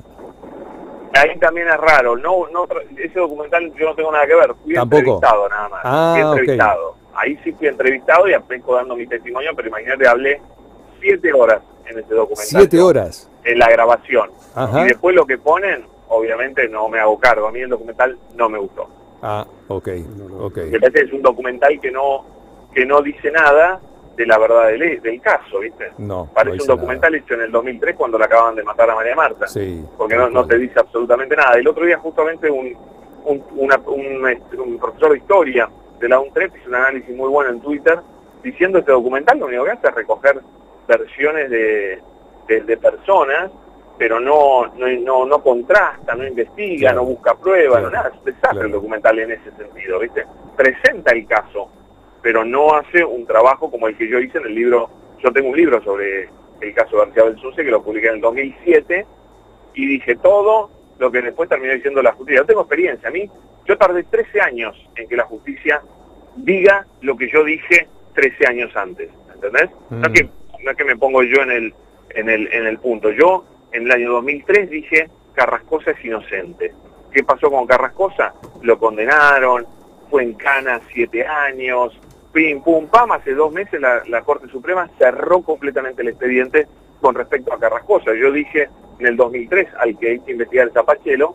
Ahí 1.14 1.38
también 1.38 1.66
es 1.68 1.76
raro, 1.78 2.16
no, 2.16 2.46
no, 2.52 2.66
ese 2.98 3.18
documental 3.18 3.72
yo 3.78 3.86
no 3.88 3.94
tengo 3.94 4.12
nada 4.12 4.26
que 4.26 4.34
ver, 4.34 4.54
fui 4.62 4.74
Tampoco. 4.74 4.98
entrevistado 4.98 5.48
nada 5.48 5.68
más, 5.70 5.80
Ah, 5.84 6.12
fui 6.14 6.22
ok. 6.22 6.38
entrevistado. 6.38 6.94
Ahí 7.14 7.38
sí 7.42 7.52
fui 7.52 7.66
entrevistado 7.68 8.28
y 8.28 8.34
aplico 8.34 8.74
dando 8.74 8.94
mi 8.96 9.06
testimonio, 9.06 9.50
pero 9.56 9.68
imagínate, 9.68 10.06
hablé 10.06 10.42
siete 11.00 11.32
horas 11.32 11.62
en 11.86 11.98
ese 12.00 12.14
documental. 12.14 12.46
Siete 12.60 12.80
horas. 12.80 13.30
En 13.44 13.58
la 13.58 13.70
grabación. 13.70 14.28
Ajá. 14.54 14.82
Y 14.82 14.88
después 14.88 15.14
lo 15.16 15.24
que 15.24 15.38
ponen, 15.38 15.84
obviamente 16.08 16.68
no 16.68 16.88
me 16.90 16.98
hago 17.00 17.18
cargo, 17.18 17.46
a 17.46 17.52
mí 17.52 17.60
el 17.60 17.70
documental 17.70 18.18
no 18.34 18.50
me 18.50 18.58
gustó. 18.58 18.86
Ah, 19.22 19.46
ok, 19.68 19.88
ok. 20.40 20.56
Me 20.70 20.78
parece 20.78 20.98
que 21.00 21.04
es 21.06 21.12
un 21.14 21.22
documental 21.22 21.80
que 21.80 21.90
no, 21.90 22.26
que 22.76 22.84
no 22.84 23.00
dice 23.00 23.30
nada 23.30 23.80
de 24.16 24.26
la 24.26 24.36
verdad 24.38 24.66
del, 24.66 25.00
del 25.00 25.18
caso, 25.22 25.60
¿viste? 25.60 25.92
No, 25.96 26.28
Parece 26.34 26.60
un 26.60 26.66
documental 26.68 27.14
hecho 27.14 27.32
en 27.32 27.40
el 27.40 27.50
2003 27.50 27.96
cuando 27.96 28.18
la 28.18 28.26
acaban 28.26 28.54
de 28.54 28.62
matar 28.62 28.90
a 28.90 28.94
María 28.94 29.14
Marta 29.16 29.46
Sí. 29.46 29.82
porque 29.96 30.14
no, 30.14 30.46
te 30.46 30.58
dice 30.58 30.78
absolutamente 30.78 31.34
nada. 31.34 31.54
El 31.56 31.66
otro 31.66 31.86
día 31.86 31.96
justamente 31.96 32.50
un, 32.50 32.76
un, 33.24 33.42
una- 33.56 33.80
un, 33.86 34.28
este, 34.28 34.60
un 34.60 34.78
profesor 34.78 35.12
de 35.12 35.18
historia 35.18 35.70
de 35.98 36.06
la 36.06 36.20
UNTREP 36.20 36.54
hizo 36.54 36.68
un 36.68 36.74
análisis 36.74 37.16
muy 37.16 37.30
bueno 37.30 37.48
en 37.48 37.60
Twitter 37.62 37.98
diciendo 38.42 38.78
este 38.78 38.92
documental 38.92 39.38
lo 39.38 39.46
único 39.46 39.64
que 39.64 39.70
hace 39.70 39.88
es 39.88 39.94
recoger 39.94 40.40
versiones 40.86 41.48
de, 41.48 41.98
de, 42.46 42.60
de 42.60 42.76
personas, 42.76 43.50
pero 43.98 44.20
no, 44.20 44.66
no, 44.76 44.86
no, 45.00 45.24
no 45.24 45.42
contrasta, 45.42 46.14
no 46.14 46.26
investiga, 46.26 46.90
Claro. 46.90 46.96
no 47.00 47.04
busca 47.06 47.34
pruebas, 47.36 47.82
no 47.84 47.90
nada. 47.90 48.08
Es 48.10 48.18
un 48.18 48.24
desastre 48.26 48.50
Claro. 48.50 48.66
el 48.66 48.72
documental 48.72 49.18
en 49.18 49.30
ese 49.32 49.50
sentido, 49.56 49.98
¿viste? 49.98 50.26
Presenta 50.54 51.12
el 51.12 51.26
caso, 51.26 51.70
pero 52.26 52.44
no 52.44 52.74
hace 52.74 53.04
un 53.04 53.24
trabajo 53.24 53.70
como 53.70 53.86
el 53.86 53.96
que 53.96 54.08
yo 54.08 54.18
hice 54.18 54.38
en 54.38 54.46
el 54.46 54.54
libro. 54.56 54.90
Yo 55.22 55.32
tengo 55.32 55.50
un 55.50 55.56
libro 55.56 55.80
sobre 55.84 56.28
el 56.60 56.74
caso 56.74 56.96
García 56.98 57.22
Belsunce 57.22 57.64
que 57.64 57.70
lo 57.70 57.84
publiqué 57.84 58.08
en 58.08 58.14
el 58.16 58.20
2007 58.20 59.06
y 59.74 59.86
dije 59.86 60.16
todo 60.16 60.68
lo 60.98 61.12
que 61.12 61.22
después 61.22 61.48
terminó 61.48 61.72
diciendo 61.72 62.02
la 62.02 62.10
justicia. 62.14 62.40
Yo 62.40 62.46
tengo 62.46 62.62
experiencia. 62.62 63.08
A 63.10 63.12
mí, 63.12 63.30
yo 63.64 63.78
tardé 63.78 64.02
13 64.02 64.40
años 64.40 64.74
en 64.96 65.08
que 65.08 65.14
la 65.14 65.22
justicia 65.22 65.80
diga 66.34 66.84
lo 67.00 67.16
que 67.16 67.30
yo 67.30 67.44
dije 67.44 67.86
13 68.16 68.44
años 68.48 68.76
antes. 68.76 69.08
¿Entendés? 69.32 69.70
No, 69.90 70.02
es 70.02 70.10
Mm. 70.10 70.12
que, 70.12 70.28
no 70.64 70.70
es 70.72 70.76
que 70.76 70.84
me 70.84 70.96
pongo 70.96 71.22
yo 71.22 71.42
en 71.42 71.52
el, 71.52 71.74
en, 72.10 72.28
el, 72.28 72.52
en 72.52 72.66
el 72.66 72.78
punto. 72.78 73.12
Yo, 73.12 73.44
en 73.70 73.84
el 73.84 73.92
año 73.92 74.10
2003, 74.14 74.68
dije 74.68 75.08
Carrascosa 75.34 75.92
es 75.92 76.04
inocente. 76.04 76.72
¿Qué 77.12 77.22
pasó 77.22 77.52
con 77.52 77.68
Carrascosa? 77.68 78.34
Lo 78.62 78.80
condenaron, 78.80 79.64
fue 80.10 80.24
en 80.24 80.34
cana 80.34 80.80
siete 80.92 81.24
años, 81.24 81.96
pim, 82.36 82.60
pum, 82.60 82.86
pam. 82.88 83.12
Hace 83.12 83.32
dos 83.32 83.50
meses 83.50 83.80
la, 83.80 84.02
la 84.08 84.20
Corte 84.20 84.46
Suprema 84.48 84.90
cerró 84.98 85.40
completamente 85.40 86.02
el 86.02 86.08
expediente 86.08 86.66
con 87.00 87.14
respecto 87.14 87.50
a 87.54 87.58
Carrascosa. 87.58 88.14
Yo 88.14 88.30
dije 88.30 88.68
en 88.98 89.06
el 89.06 89.16
2003 89.16 89.68
al 89.78 89.98
que 89.98 90.10
hay 90.10 90.20
que 90.20 90.32
investigar 90.32 90.68
es 90.68 90.76
a 90.76 90.82
Pachelo 90.82 91.34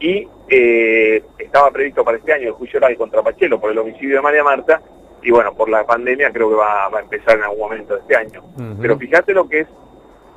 y 0.00 0.26
eh, 0.48 1.22
estaba 1.38 1.70
previsto 1.70 2.04
para 2.04 2.18
este 2.18 2.32
año 2.32 2.48
el 2.48 2.54
juicio 2.54 2.78
oral 2.78 2.96
contra 2.96 3.22
Pachelo 3.22 3.60
por 3.60 3.70
el 3.70 3.78
homicidio 3.78 4.16
de 4.16 4.22
María 4.22 4.42
Marta 4.42 4.82
y 5.22 5.30
bueno, 5.30 5.54
por 5.54 5.68
la 5.68 5.86
pandemia 5.86 6.32
creo 6.32 6.50
que 6.50 6.56
va, 6.56 6.88
va 6.88 6.98
a 6.98 7.02
empezar 7.02 7.36
en 7.36 7.44
algún 7.44 7.60
momento 7.60 7.94
de 7.94 8.00
este 8.00 8.16
año. 8.16 8.42
Pero 8.80 8.98
fíjate 8.98 9.32
lo 9.32 9.48
que 9.48 9.60
es 9.60 9.68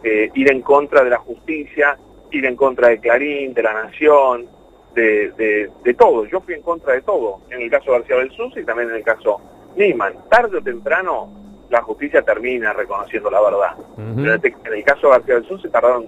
eh, 0.03 0.29
ir 0.35 0.51
en 0.51 0.61
contra 0.61 1.03
de 1.03 1.09
la 1.09 1.17
justicia, 1.17 1.97
ir 2.29 2.45
en 2.45 2.55
contra 2.55 2.89
de 2.89 2.99
Clarín, 2.99 3.55
de 3.55 3.63
la 3.63 3.73
Nación, 3.73 4.45
de, 4.93 5.31
de, 5.31 5.71
de 5.83 5.93
todo. 5.95 6.27
Yo 6.27 6.41
fui 6.41 6.53
en 6.53 6.61
contra 6.61 6.93
de 6.93 7.01
todo, 7.01 7.39
en 7.49 7.63
el 7.63 7.71
caso 7.71 7.91
de 7.91 7.97
García 7.97 8.17
Belsunce 8.17 8.59
y 8.59 8.65
también 8.65 8.91
en 8.91 8.97
el 8.97 9.03
caso 9.03 9.41
Nisman. 9.75 10.13
Tarde 10.29 10.57
o 10.57 10.61
temprano 10.61 11.29
la 11.69 11.81
justicia 11.81 12.21
termina 12.21 12.73
reconociendo 12.73 13.29
la 13.31 13.41
verdad. 13.41 13.75
Pero 13.95 14.33
en 14.35 14.73
el- 14.73 14.83
caso 14.83 15.07
de 15.07 15.13
García 15.13 15.35
Belsunce 15.35 15.69
tardaron, 15.69 16.05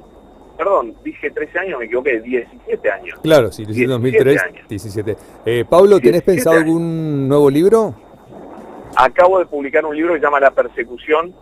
perdón, 0.57 0.95
dije 1.03 1.31
13 1.31 1.59
años, 1.59 1.79
me 1.79 1.85
equivoqué, 1.85 2.19
17 2.21 2.91
años. 2.91 3.19
Claro, 3.21 3.51
sí, 3.51 3.65
lo 3.65 3.71
hiciste 3.71 3.91
en 3.93 4.01
17 4.01 4.23
2003, 4.23 4.43
años. 4.43 4.67
17. 4.69 5.17
Eh, 5.45 5.65
Pablo, 5.69 5.99
¿tenés 5.99 6.23
17 6.25 6.31
pensado 6.31 6.55
años. 6.57 6.65
algún 6.67 7.27
nuevo 7.27 7.49
libro? 7.49 7.95
Acabo 8.95 9.39
de 9.39 9.45
publicar 9.45 9.85
un 9.85 9.95
libro 9.95 10.13
que 10.13 10.19
se 10.19 10.25
llama 10.25 10.39
La 10.39 10.51
persecución 10.51 11.33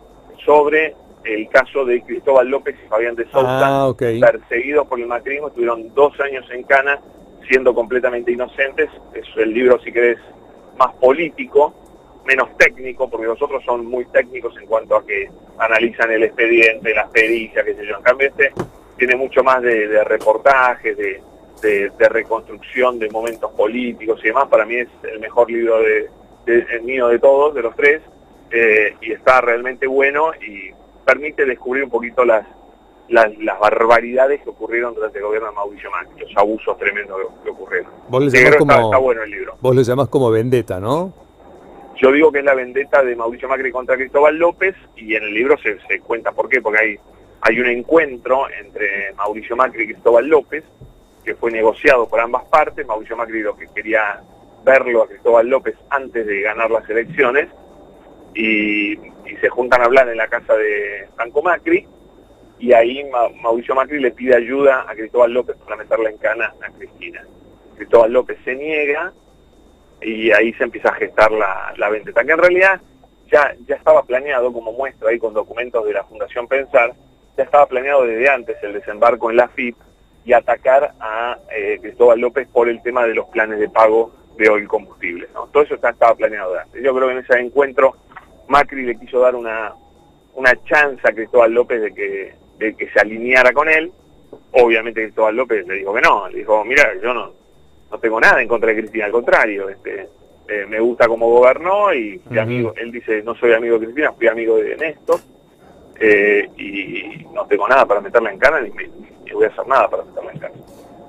sobre 0.44 0.94
el 1.24 1.48
caso 1.48 1.84
de 1.84 2.02
Cristóbal 2.02 2.48
López 2.48 2.76
y 2.84 2.88
Fabián 2.88 3.16
de 3.16 3.24
Sousa, 3.30 3.86
Ah, 3.88 3.92
perseguidos 3.98 4.86
por 4.86 5.00
el 5.00 5.06
macrismo, 5.06 5.48
estuvieron 5.48 5.92
dos 5.94 6.18
años 6.20 6.44
en 6.52 6.62
Cana 6.64 7.00
siendo 7.48 7.74
completamente 7.74 8.30
inocentes. 8.32 8.88
Es 9.14 9.24
el 9.36 9.52
libro, 9.52 9.78
si 9.82 9.90
querés, 9.92 10.18
más 10.78 10.92
político, 10.94 11.74
menos 12.26 12.56
técnico, 12.58 13.08
porque 13.08 13.26
los 13.26 13.40
otros 13.40 13.64
son 13.64 13.86
muy 13.86 14.04
técnicos 14.06 14.54
en 14.60 14.66
cuanto 14.66 14.96
a 14.96 15.06
que 15.06 15.30
analizan 15.58 16.10
el 16.10 16.24
expediente, 16.24 16.92
las 16.94 17.08
pericias, 17.10 17.64
qué 17.64 17.74
sé 17.74 17.86
yo. 17.86 17.96
En 17.96 18.02
cambio, 18.02 18.28
este 18.28 18.52
tiene 18.98 19.16
mucho 19.16 19.42
más 19.44 19.62
de, 19.62 19.88
de 19.88 20.04
reportajes, 20.04 20.96
de, 20.96 21.22
de- 21.62 21.90
de 21.98 22.08
reconstrucción 22.08 22.98
de 22.98 23.08
momentos 23.10 23.50
políticos 23.52 24.20
y 24.24 24.28
demás. 24.28 24.46
Para 24.48 24.64
mí 24.66 24.76
es 24.76 24.88
el 25.10 25.20
mejor 25.20 25.50
libro 25.50 25.78
de, 25.80 26.10
el 26.46 26.82
mío 26.82 27.08
de 27.08 27.18
todos, 27.18 27.54
de 27.54 27.62
los 27.62 27.74
tres, 27.76 28.02
eh, 28.50 28.94
y 29.00 29.12
está 29.12 29.40
realmente 29.40 29.86
bueno 29.86 30.32
y 30.34 30.70
permite 31.04 31.44
descubrir 31.44 31.84
un 31.84 31.90
poquito 31.90 32.24
las, 32.24 32.46
las, 33.08 33.36
las 33.38 33.58
barbaridades 33.58 34.42
que 34.42 34.50
ocurrieron 34.50 34.94
durante 34.94 35.18
el 35.18 35.24
gobierno 35.24 35.48
de 35.48 35.54
Mauricio 35.54 35.90
Macri, 35.90 36.20
los 36.20 36.36
abusos 36.36 36.76
tremendos 36.78 37.18
que, 37.20 37.44
que 37.44 37.50
ocurrieron. 37.50 37.90
Vos 38.08 38.24
le 38.24 38.30
llamás 38.30 38.52
está, 38.52 38.58
como, 38.58 38.72
está 38.86 38.98
bueno 38.98 39.22
el 39.22 39.30
libro. 39.30 39.56
vos 39.60 39.74
lo 39.76 39.82
llamás 39.82 40.08
como 40.08 40.30
vendetta, 40.30 40.78
¿no? 40.80 41.12
Yo 41.96 42.12
digo 42.12 42.30
que 42.30 42.40
es 42.40 42.44
la 42.44 42.54
vendetta 42.54 43.02
de 43.02 43.16
Mauricio 43.16 43.48
Macri 43.48 43.70
contra 43.72 43.96
Cristóbal 43.96 44.36
López 44.36 44.74
y 44.96 45.14
en 45.14 45.22
el 45.24 45.32
libro 45.34 45.56
se, 45.58 45.78
cuenta 46.00 46.32
por 46.32 46.48
qué, 46.48 46.60
porque 46.60 46.82
hay, 46.82 46.98
hay 47.40 47.58
un 47.58 47.66
encuentro 47.66 48.50
entre 48.50 49.12
Mauricio 49.14 49.56
Macri 49.56 49.84
y 49.84 49.86
Cristóbal 49.88 50.28
López 50.28 50.62
que 51.24 51.34
fue 51.34 51.50
negociado 51.50 52.08
por 52.08 52.20
ambas 52.20 52.44
partes. 52.44 52.86
Mauricio 52.86 53.16
Macri 53.16 53.40
lo 53.40 53.56
que 53.56 53.66
quería 53.74 54.20
verlo 54.64 55.02
a 55.02 55.08
Cristóbal 55.08 55.48
López 55.48 55.74
antes 55.90 56.26
de 56.26 56.40
ganar 56.42 56.70
las 56.70 56.88
elecciones 56.90 57.48
y, 58.34 58.92
y 58.92 59.36
se 59.40 59.48
juntan 59.48 59.80
a 59.80 59.86
hablar 59.86 60.08
en 60.08 60.18
la 60.18 60.28
casa 60.28 60.54
de 60.54 61.08
Franco 61.16 61.42
Macri 61.42 61.86
y 62.58 62.72
ahí 62.72 63.04
Ma- 63.10 63.30
Mauricio 63.42 63.74
Macri 63.74 64.00
le 64.00 64.10
pide 64.10 64.36
ayuda 64.36 64.84
a 64.86 64.94
Cristóbal 64.94 65.32
López 65.32 65.56
para 65.64 65.76
meterla 65.76 66.10
en 66.10 66.18
cana 66.18 66.52
a 66.62 66.70
Cristina. 66.72 67.24
Cristóbal 67.76 68.12
López 68.12 68.38
se 68.44 68.54
niega 68.54 69.12
y 70.00 70.30
ahí 70.32 70.52
se 70.54 70.64
empieza 70.64 70.90
a 70.90 70.94
gestar 70.94 71.32
la, 71.32 71.74
la 71.76 71.88
vendetta, 71.88 72.24
que 72.24 72.32
en 72.32 72.38
realidad 72.38 72.80
ya, 73.30 73.54
ya 73.66 73.76
estaba 73.76 74.02
planeado, 74.02 74.52
como 74.52 74.72
muestra 74.72 75.10
ahí 75.10 75.18
con 75.18 75.34
documentos 75.34 75.84
de 75.84 75.92
la 75.92 76.04
Fundación 76.04 76.46
Pensar, 76.46 76.94
ya 77.36 77.44
estaba 77.44 77.66
planeado 77.66 78.04
desde 78.04 78.28
antes 78.28 78.56
el 78.62 78.72
desembarco 78.72 79.30
en 79.30 79.36
la 79.36 79.48
FIP 79.48 79.76
y 80.24 80.32
atacar 80.32 80.92
a 81.00 81.38
eh, 81.50 81.78
Cristóbal 81.80 82.20
López 82.20 82.48
por 82.48 82.68
el 82.68 82.82
tema 82.82 83.06
de 83.06 83.14
los 83.14 83.26
planes 83.26 83.58
de 83.58 83.68
pago 83.68 84.12
de 84.36 84.48
oil 84.48 84.66
combustible. 84.68 85.28
¿no? 85.34 85.46
Todo 85.46 85.62
eso 85.62 85.76
ya 85.80 85.90
estaba 85.90 86.14
planeado 86.14 86.52
de 86.52 86.60
antes. 86.60 86.82
Yo 86.82 86.94
creo 86.94 87.08
que 87.08 87.14
en 87.14 87.20
ese 87.20 87.38
encuentro 87.38 87.96
Macri 88.48 88.84
le 88.84 88.98
quiso 88.98 89.20
dar 89.20 89.34
una, 89.34 89.72
una 90.34 90.52
chance 90.64 91.00
a 91.06 91.12
Cristóbal 91.12 91.52
López 91.52 91.80
de 91.80 91.94
que, 91.94 92.34
de 92.58 92.74
que 92.74 92.88
se 92.90 93.00
alineara 93.00 93.52
con 93.52 93.68
él. 93.68 93.92
Obviamente 94.52 95.02
Cristóbal 95.02 95.36
López 95.36 95.66
le 95.66 95.74
dijo 95.74 95.94
que 95.94 96.00
no, 96.00 96.28
le 96.28 96.38
dijo, 96.38 96.64
mira, 96.64 96.90
yo 97.02 97.14
no, 97.14 97.32
no 97.96 98.00
tengo 98.00 98.20
nada 98.20 98.42
en 98.42 98.48
contra 98.48 98.70
de 98.70 98.76
Cristina, 98.80 99.06
al 99.06 99.12
contrario, 99.12 99.68
este, 99.70 100.08
eh, 100.48 100.66
me 100.68 100.78
gusta 100.80 101.08
cómo 101.08 101.28
gobernó 101.30 101.92
y 101.94 102.18
fui 102.18 102.38
amigo, 102.38 102.74
él 102.76 102.92
dice, 102.92 103.22
no 103.22 103.34
soy 103.36 103.52
amigo 103.54 103.78
de 103.78 103.86
Cristina, 103.86 104.12
fui 104.12 104.28
amigo 104.28 104.56
de 104.58 104.76
Néstor, 104.76 105.20
eh, 105.98 106.48
y 106.58 107.24
no 107.32 107.46
tengo 107.46 107.66
nada 107.66 107.86
para 107.86 108.00
meterla 108.00 108.30
en 108.30 108.38
cana, 108.38 108.60
ni, 108.60 108.70
me- 108.70 108.90
ni 109.24 109.32
voy 109.32 109.46
a 109.46 109.48
hacer 109.48 109.66
nada 109.66 109.88
para 109.88 110.04
meterla 110.04 110.32
en 110.32 110.38
cana. 110.38 110.54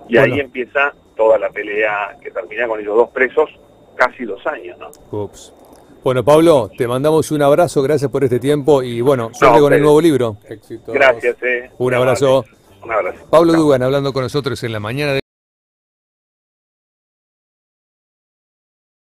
Y 0.08 0.18
Bueno. 0.18 0.34
ahí 0.34 0.40
empieza 0.40 0.94
toda 1.16 1.38
la 1.38 1.50
pelea 1.50 2.18
que 2.22 2.32
termina 2.32 2.68
con 2.68 2.80
ellos 2.80 2.96
dos 2.96 3.10
presos 3.10 3.50
casi 3.96 4.24
dos 4.24 4.46
años, 4.48 4.78
¿no? 4.80 4.90
Ups. 5.24 5.54
Bueno, 6.04 6.24
Pablo, 6.24 6.70
te 6.78 6.88
mandamos 6.88 7.32
un 7.32 7.42
abrazo, 7.42 7.82
gracias 7.82 8.10
por 8.10 8.24
este 8.24 8.40
tiempo 8.40 8.82
y 8.82 9.02
bueno, 9.02 9.32
suerte 9.34 9.58
No, 9.58 9.64
con 9.64 9.74
el 9.74 9.82
nuevo 9.82 10.00
libro. 10.00 10.38
Éxitos. 10.48 10.94
Gracias, 10.94 11.36
eh. 11.44 11.70
Un 11.80 11.94
abrazo. 11.94 12.46
Un 12.82 12.92
abrazo. 12.94 13.26
Pablo. 13.30 13.54
Dugan 13.54 13.84
hablando 13.84 14.14
con 14.14 14.22
nosotros 14.24 14.64
en 14.64 14.72
la 14.72 14.80
mañana 14.80 15.14
de... 15.14 15.20